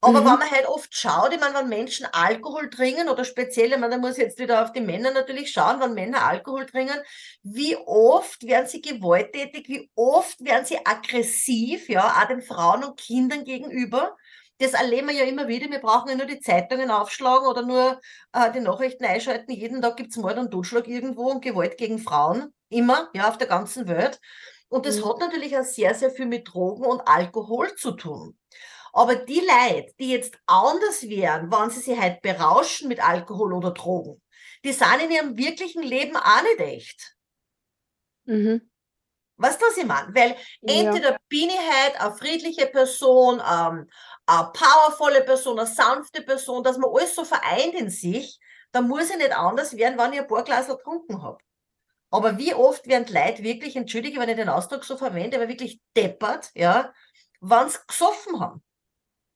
Aber 0.02 0.20
mhm. 0.22 0.24
wenn 0.26 0.38
man 0.38 0.50
halt 0.50 0.66
oft 0.66 0.94
schaut, 0.94 1.32
ich 1.34 1.40
meine, 1.40 1.54
wenn 1.56 1.68
Menschen 1.68 2.06
Alkohol 2.12 2.70
trinken 2.70 3.08
oder 3.08 3.24
speziell, 3.24 3.72
ich 3.72 3.78
meine, 3.78 3.96
da 3.96 3.98
muss 4.00 4.16
ich 4.16 4.24
jetzt 4.24 4.38
wieder 4.38 4.62
auf 4.62 4.72
die 4.72 4.80
Männer 4.80 5.10
natürlich 5.12 5.52
schauen, 5.52 5.80
wenn 5.80 5.92
Männer 5.94 6.24
Alkohol 6.24 6.66
trinken, 6.66 6.96
wie 7.42 7.76
oft 7.76 8.42
werden 8.44 8.66
sie 8.66 8.80
gewalttätig, 8.80 9.68
wie 9.68 9.90
oft 9.94 10.42
werden 10.42 10.64
sie 10.64 10.78
aggressiv, 10.86 11.88
ja, 11.88 12.08
auch 12.08 12.28
den 12.28 12.40
Frauen 12.42 12.84
und 12.84 12.98
Kindern 12.98 13.44
gegenüber. 13.44 14.16
Das 14.58 14.72
erleben 14.74 15.08
wir 15.08 15.14
ja 15.14 15.24
immer 15.24 15.48
wieder. 15.48 15.70
Wir 15.70 15.80
brauchen 15.80 16.10
ja 16.10 16.16
nur 16.16 16.26
die 16.26 16.40
Zeitungen 16.40 16.90
aufschlagen 16.90 17.46
oder 17.46 17.62
nur 17.62 18.00
äh, 18.32 18.52
die 18.52 18.60
Nachrichten 18.60 19.04
einschalten. 19.04 19.52
Jeden 19.52 19.80
Tag 19.82 19.96
gibt's 19.96 20.16
Mord 20.16 20.38
und 20.38 20.50
Totschlag 20.50 20.86
irgendwo 20.86 21.30
und 21.30 21.42
Gewalt 21.42 21.78
gegen 21.78 21.98
Frauen. 21.98 22.52
Immer, 22.68 23.08
ja, 23.14 23.28
auf 23.28 23.38
der 23.38 23.48
ganzen 23.48 23.88
Welt. 23.88 24.20
Und 24.68 24.86
das 24.86 24.98
Mhm. 24.98 25.08
hat 25.08 25.18
natürlich 25.20 25.56
auch 25.58 25.64
sehr, 25.64 25.94
sehr 25.94 26.10
viel 26.10 26.26
mit 26.26 26.48
Drogen 26.52 26.84
und 26.84 27.00
Alkohol 27.06 27.74
zu 27.76 27.92
tun. 27.92 28.38
Aber 28.92 29.16
die 29.16 29.40
Leute, 29.40 29.92
die 29.98 30.10
jetzt 30.10 30.38
anders 30.46 31.02
wären, 31.08 31.50
wenn 31.50 31.70
sie 31.70 31.80
sich 31.80 31.98
halt 31.98 32.22
berauschen 32.22 32.88
mit 32.88 33.06
Alkohol 33.06 33.52
oder 33.54 33.72
Drogen, 33.72 34.22
die 34.64 34.72
sind 34.72 35.02
in 35.04 35.10
ihrem 35.10 35.36
wirklichen 35.36 35.82
Leben 35.82 36.16
auch 36.16 36.42
nicht 36.42 36.60
echt. 36.60 37.16
Mhm. 38.26 38.70
Weißt 39.36 39.60
du, 39.60 39.66
was 39.66 39.76
ich 39.78 39.86
meine? 39.86 40.14
Weil 40.14 40.36
Ja. 40.62 40.82
entweder 40.82 41.18
bin 41.28 41.48
ich 41.48 41.58
halt 41.58 42.00
eine 42.00 42.14
friedliche 42.14 42.66
Person, 42.66 43.40
ähm, 43.40 43.88
eine 44.26 44.52
powervolle 44.52 45.22
Person, 45.22 45.58
eine 45.58 45.66
sanfte 45.66 46.22
Person, 46.22 46.62
dass 46.62 46.76
man 46.76 46.90
alles 46.90 47.14
so 47.14 47.24
vereint 47.24 47.74
in 47.74 47.88
sich, 47.88 48.38
dann 48.72 48.86
muss 48.86 49.08
ich 49.10 49.16
nicht 49.16 49.32
anders 49.32 49.76
werden, 49.76 49.98
wenn 49.98 50.12
ich 50.12 50.20
ein 50.20 50.26
paar 50.26 50.44
Glas 50.44 50.68
getrunken 50.68 51.22
habe. 51.22 51.38
Aber 52.10 52.38
wie 52.38 52.54
oft 52.54 52.86
werden 52.88 53.12
Leute 53.14 53.42
wirklich, 53.42 53.76
entschuldige, 53.76 54.20
wenn 54.20 54.28
ich 54.30 54.36
den 54.36 54.48
Ausdruck 54.48 54.84
so 54.84 54.96
verwende, 54.96 55.36
aber 55.38 55.48
wirklich 55.48 55.80
deppert, 55.96 56.50
ja, 56.54 56.92
wenn 57.40 57.68
sie 57.68 57.78
gesoffen 57.88 58.40
haben. 58.40 58.62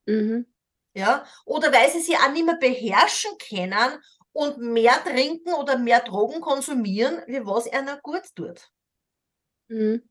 Mhm. 0.05 0.45
Ja, 0.93 1.25
oder 1.45 1.73
weil 1.73 1.91
sie 1.91 2.01
sich 2.01 2.15
auch 2.17 2.31
nicht 2.31 2.45
mehr 2.45 2.57
beherrschen 2.57 3.31
können 3.49 4.01
und 4.31 4.59
mehr 4.59 5.03
trinken 5.03 5.53
oder 5.53 5.77
mehr 5.77 6.01
Drogen 6.01 6.41
konsumieren, 6.41 7.21
wie 7.27 7.45
was 7.45 7.67
einer 7.71 7.99
gut 8.01 8.23
tut. 8.35 8.69
Mhm. 9.67 10.07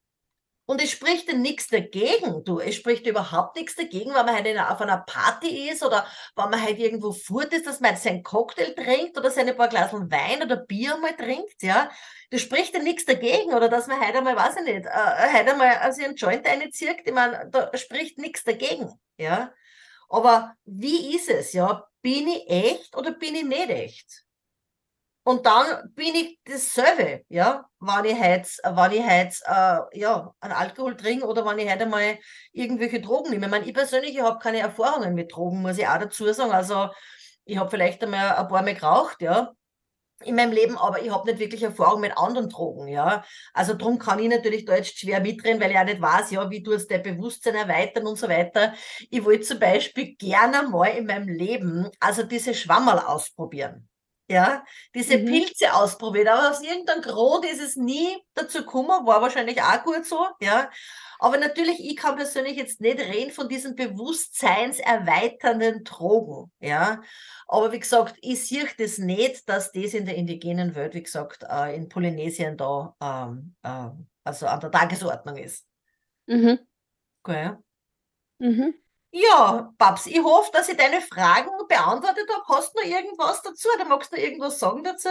Und 0.67 0.83
es 0.83 0.91
spricht 0.91 1.29
ja 1.29 1.35
nichts 1.35 1.69
dagegen, 1.69 2.43
du. 2.45 2.59
Es 2.59 2.75
spricht 2.77 3.07
überhaupt 3.07 3.57
nichts 3.57 3.77
dagegen, 3.77 4.15
wenn 4.15 4.25
man 4.25 4.35
halt 4.35 4.59
auf 4.59 4.81
einer 4.81 4.99
Party 5.07 5.69
ist 5.69 5.85
oder 5.85 6.07
wenn 6.37 6.49
man 6.51 6.63
halt 6.63 6.79
irgendwo 6.79 7.13
fort 7.13 7.53
ist, 7.53 7.67
dass 7.67 7.81
man 7.81 7.91
halt 7.91 8.01
seinen 8.03 8.23
Cocktail 8.23 8.75
trinkt 8.75 9.19
oder 9.19 9.31
seine 9.31 9.53
paar 9.53 9.69
Glaseln 9.69 10.11
Wein 10.11 10.43
oder 10.43 10.57
Bier 10.57 10.97
mal 10.97 11.15
trinkt, 11.15 11.63
ja. 11.63 11.91
Das 12.31 12.41
spricht 12.41 12.73
ja 12.73 12.81
nichts 12.83 13.05
dagegen. 13.05 13.53
Oder 13.53 13.69
dass 13.69 13.89
man 13.89 14.01
heute 14.01 14.19
einmal, 14.19 14.37
weiß 14.37 14.57
ich 14.57 14.65
nicht, 14.65 14.87
äh, 14.87 15.39
heute 15.39 15.53
einmal 15.53 15.77
also 15.77 16.03
einen 16.03 16.17
Joint 16.17 16.47
reinzieht. 16.49 16.97
Ich 17.05 17.13
meine, 17.13 17.47
da 17.51 17.71
spricht 17.77 18.17
nichts 18.19 18.43
dagegen, 18.45 18.91
ja. 19.19 19.53
Aber 20.09 20.55
wie 20.65 21.17
ist 21.17 21.29
es, 21.29 21.53
ja? 21.53 21.87
Bin 22.03 22.29
ich 22.29 22.49
echt 22.49 22.97
oder 22.97 23.13
bin 23.13 23.35
ich 23.35 23.45
nicht 23.45 23.71
echt? 23.71 24.25
Und 25.27 25.47
dann 25.47 25.95
bin 25.95 26.15
ich 26.15 26.39
dasselbe, 26.45 27.25
ja, 27.31 27.65
wenn 27.81 28.05
ich 28.05 28.21
heute, 28.21 28.49
wenn 28.77 28.93
ich 28.93 29.03
heute, 29.03 29.37
äh, 29.47 29.99
ja, 29.99 30.35
einen 30.39 30.53
Alkohol 30.53 30.97
trinke 30.99 31.27
oder 31.27 31.47
wenn 31.47 31.59
ich 31.59 31.71
heute 31.71 31.87
mal 31.87 32.19
irgendwelche 32.53 33.01
Drogen 33.01 33.31
nehme. 33.31 33.47
Ich 33.47 33.51
meine, 33.51 33.65
ich 33.65 33.73
persönlich, 33.73 34.15
ich 34.15 34.21
habe 34.21 34.39
keine 34.39 34.59
Erfahrungen 34.59 35.15
mit 35.15 35.35
Drogen, 35.35 35.63
muss 35.63 35.79
ich 35.79 35.89
auch 35.89 35.99
dazu 35.99 36.31
sagen. 36.31 36.53
Also, 36.53 36.91
ich 37.47 37.57
habe 37.57 37.71
vielleicht 37.71 38.03
einmal 38.05 38.37
ein 38.37 38.49
paar 38.49 38.63
Mal 38.63 38.75
geraucht, 38.75 39.23
ja, 39.23 39.55
in 40.23 40.37
meinem 40.37 40.53
Leben, 40.53 40.77
aber 40.77 41.03
ich 41.03 41.11
habe 41.11 41.27
nicht 41.29 41.41
wirklich 41.41 41.63
Erfahrung 41.63 42.01
mit 42.01 42.17
anderen 42.17 42.49
Drogen, 42.49 42.89
ja. 42.89 43.25
Also 43.53 43.75
drum 43.75 43.99
kann 43.99 44.19
ich 44.19 44.29
natürlich 44.29 44.65
da 44.65 44.77
jetzt 44.77 44.99
schwer 44.99 45.21
mitreden, 45.21 45.61
weil 45.61 45.71
ich 45.71 45.79
auch 45.79 45.85
nicht 45.85 46.01
weiß, 46.01 46.31
ja, 46.31 46.51
wie 46.51 46.63
tust 46.63 46.91
dein 46.91 47.03
Bewusstsein 47.03 47.55
erweitern 47.55 48.07
und 48.07 48.17
so 48.19 48.29
weiter. 48.29 48.75
Ich 49.11 49.25
wollte 49.25 49.43
zum 49.43 49.59
Beispiel 49.59 50.15
gerne 50.17 50.69
mal 50.69 50.87
in 50.87 51.07
meinem 51.07 51.29
Leben, 51.29 51.89
also 52.01 52.23
diese 52.23 52.55
Schwammerl 52.55 53.01
ausprobieren. 53.01 53.89
Ja, 54.31 54.65
diese 54.95 55.19
Mhm. 55.19 55.27
Pilze 55.27 55.75
ausprobiert, 55.75 56.29
aber 56.29 56.49
aus 56.51 56.63
irgendeinem 56.63 57.03
Grund 57.03 57.45
ist 57.45 57.61
es 57.61 57.77
nie 57.77 58.17
dazu 58.33 58.61
gekommen, 58.61 58.89
war 59.07 59.21
wahrscheinlich 59.21 59.61
auch 59.61 59.83
gut 59.85 60.07
so, 60.07 60.27
ja. 60.41 60.71
Aber 61.19 61.37
natürlich, 61.37 61.79
ich 61.81 61.95
kann 61.97 62.17
persönlich 62.17 62.57
jetzt 62.57 62.81
nicht 62.81 62.99
reden 62.99 63.33
von 63.33 63.49
diesen 63.51 63.77
bewusstseinserweiternden 63.77 65.85
Drogen, 65.85 66.51
ja. 66.61 67.03
Aber 67.49 67.71
wie 67.73 67.81
gesagt, 67.81 68.17
ich 68.23 68.47
sehe 68.47 68.67
das 68.79 68.97
nicht, 68.97 69.47
dass 69.49 69.73
das 69.73 69.93
in 69.93 70.07
der 70.07 70.15
indigenen 70.17 70.75
Welt, 70.75 70.95
wie 70.95 71.03
gesagt, 71.03 71.45
äh, 71.49 71.77
in 71.77 71.89
Polynesien 71.91 72.57
da, 72.57 72.97
ähm, 73.03 73.55
äh, 73.63 73.91
also 74.25 74.47
an 74.47 74.61
der 74.61 74.71
Tagesordnung 74.71 75.37
ist. 75.37 75.67
Mhm. 76.27 76.59
Gell? 77.25 77.59
Mhm. 78.41 78.75
Ja, 79.15 79.73
Babs, 79.79 80.07
ich 80.07 80.19
hoffe, 80.23 80.51
dass 80.53 80.69
ich 80.69 80.77
deine 80.77 81.01
Fragen 81.01 81.49
beantwortet 81.69 82.29
habe. 82.35 82.45
Hast 82.49 82.75
du 82.75 82.81
noch 82.81 82.87
irgendwas 82.89 83.43
dazu 83.43 83.69
oder 83.75 83.85
magst 83.87 84.13
du 84.13 84.17
irgendwas 84.17 84.59
sagen 84.59 84.83
dazu? 84.85 85.09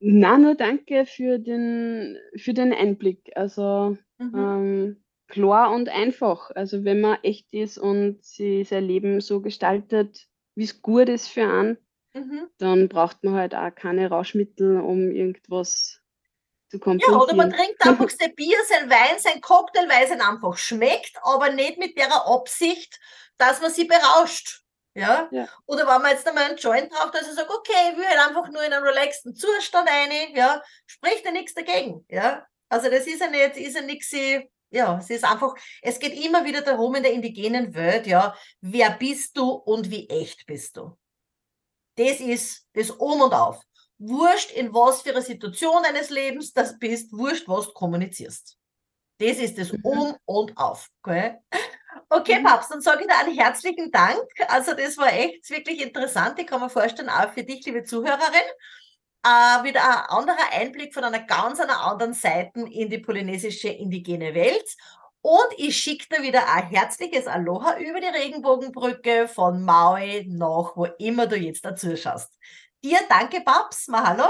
Na, 0.00 0.36
nur 0.38 0.54
danke 0.54 1.06
für 1.06 1.38
den, 1.38 2.16
für 2.36 2.52
den 2.54 2.72
Einblick. 2.72 3.30
Also 3.36 3.96
Mhm. 4.18 4.34
ähm, 4.34 5.02
klar 5.28 5.72
und 5.72 5.88
einfach. 5.88 6.50
Also 6.54 6.84
wenn 6.84 7.00
man 7.00 7.18
echt 7.22 7.52
ist 7.52 7.78
und 7.78 8.22
sie 8.24 8.64
sein 8.64 8.84
Leben 8.84 9.20
so 9.20 9.40
gestaltet, 9.40 10.26
wie 10.54 10.64
es 10.64 10.82
gut 10.82 11.08
ist 11.08 11.28
für 11.28 11.48
einen, 11.48 11.78
Mhm. 12.14 12.48
dann 12.58 12.88
braucht 12.88 13.24
man 13.24 13.34
halt 13.34 13.54
auch 13.56 13.74
keine 13.74 14.10
Rauschmittel, 14.10 14.80
um 14.80 15.10
irgendwas 15.12 16.02
zu 17.00 17.10
Ja, 17.10 17.18
oder 17.18 17.34
man 17.34 17.52
trinkt 17.52 17.84
einfach 17.86 18.10
sein 18.10 18.34
Bier, 18.34 18.56
sein 18.68 18.90
Wein, 18.90 19.18
sein 19.18 19.40
Cocktail, 19.40 19.88
weil 19.88 20.04
es 20.04 20.10
ihm 20.10 20.20
einfach 20.20 20.56
schmeckt, 20.56 21.16
aber 21.22 21.50
nicht 21.50 21.78
mit 21.78 21.96
der 21.98 22.12
Absicht, 22.26 22.98
dass 23.38 23.60
man 23.60 23.72
sie 23.72 23.84
berauscht. 23.84 24.62
Ja? 24.94 25.28
Ja. 25.32 25.48
Oder 25.66 25.86
wenn 25.86 26.02
man 26.02 26.12
jetzt 26.12 26.26
einmal 26.26 26.44
einen 26.44 26.56
Joint 26.56 26.90
braucht, 26.90 27.14
dass 27.14 27.26
er 27.26 27.34
sagt, 27.34 27.50
okay, 27.50 27.90
ich 27.92 27.98
will 27.98 28.06
halt 28.06 28.28
einfach 28.28 28.48
nur 28.50 28.62
in 28.62 28.72
einen 28.72 28.84
relaxten 28.84 29.34
Zustand 29.34 29.88
rein, 29.88 30.10
ja, 30.34 30.62
spricht 30.86 31.24
ja 31.24 31.32
nichts 31.32 31.54
dagegen. 31.54 32.04
Ja? 32.08 32.46
Also 32.68 32.88
das 32.90 33.06
ist 33.06 33.20
ja 33.20 33.28
nicht, 33.28 33.56
ist 33.56 33.74
ja 33.74 33.82
nichts, 33.82 34.14
ja, 34.70 34.98
es 34.98 35.10
ist 35.10 35.24
einfach, 35.24 35.54
es 35.82 35.98
geht 35.98 36.14
immer 36.24 36.44
wieder 36.44 36.62
darum 36.62 36.94
in 36.94 37.02
der 37.02 37.12
indigenen 37.12 37.74
Welt, 37.74 38.06
ja, 38.06 38.36
wer 38.60 38.90
bist 38.90 39.36
du 39.36 39.50
und 39.50 39.90
wie 39.90 40.08
echt 40.08 40.46
bist 40.46 40.76
du? 40.76 40.96
Das 41.96 42.18
ist 42.20 42.66
das 42.72 42.90
Um 42.90 43.20
und 43.20 43.32
Auf. 43.32 43.62
Wurscht, 43.98 44.50
in 44.52 44.74
was 44.74 45.02
für 45.02 45.10
einer 45.10 45.22
Situation 45.22 45.82
deines 45.82 46.10
Lebens 46.10 46.52
das 46.52 46.78
bist, 46.78 47.12
wurscht, 47.12 47.48
was 47.48 47.66
du 47.66 47.72
kommunizierst. 47.72 48.56
Das 49.18 49.38
ist 49.38 49.58
das 49.58 49.72
Mhm. 49.72 49.80
Um 49.82 50.16
und 50.26 50.56
Auf. 50.56 50.88
Okay, 51.02 51.36
okay 52.10 52.40
Mhm. 52.40 52.44
Papst, 52.44 52.70
dann 52.70 52.80
sage 52.80 53.02
ich 53.02 53.08
dir 53.08 53.18
einen 53.18 53.36
herzlichen 53.38 53.90
Dank. 53.90 54.24
Also 54.48 54.74
das 54.74 54.98
war 54.98 55.12
echt 55.12 55.48
wirklich 55.50 55.80
interessant. 55.82 56.38
Ich 56.38 56.46
kann 56.46 56.60
mir 56.60 56.70
vorstellen, 56.70 57.08
auch 57.10 57.32
für 57.32 57.44
dich, 57.44 57.64
liebe 57.66 57.84
Zuhörerin, 57.84 58.48
äh, 59.24 59.64
wieder 59.64 59.82
ein 59.84 60.18
anderer 60.18 60.52
Einblick 60.52 60.94
von 60.94 61.04
einer 61.04 61.20
ganz 61.20 61.60
einer 61.60 61.80
anderen 61.80 62.14
Seite 62.14 62.60
in 62.60 62.90
die 62.90 62.98
polynesische 62.98 63.68
indigene 63.68 64.34
Welt. 64.34 64.68
Und 65.22 65.46
ich 65.56 65.76
schicke 65.78 66.06
dir 66.16 66.22
wieder 66.22 66.52
ein 66.52 66.68
herzliches 66.68 67.26
Aloha 67.26 67.78
über 67.78 68.00
die 68.00 68.06
Regenbogenbrücke 68.08 69.26
von 69.28 69.64
Maui 69.64 70.26
nach, 70.28 70.76
wo 70.76 70.84
immer 70.98 71.26
du 71.26 71.36
jetzt 71.36 71.64
dazu 71.64 71.96
schaust. 71.96 72.38
Dir 72.84 72.98
danke, 73.08 73.40
Babs, 73.40 73.88
Mahalo. 73.88 74.24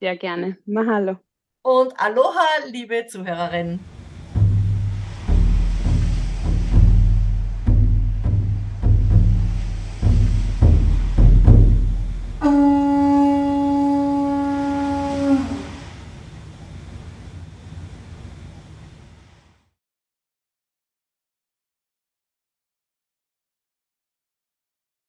Sehr 0.00 0.16
gerne. 0.16 0.56
Mahalo. 0.64 1.18
Und 1.60 1.92
Aloha, 2.00 2.64
liebe 2.68 3.06
Zuhörerin. 3.06 3.80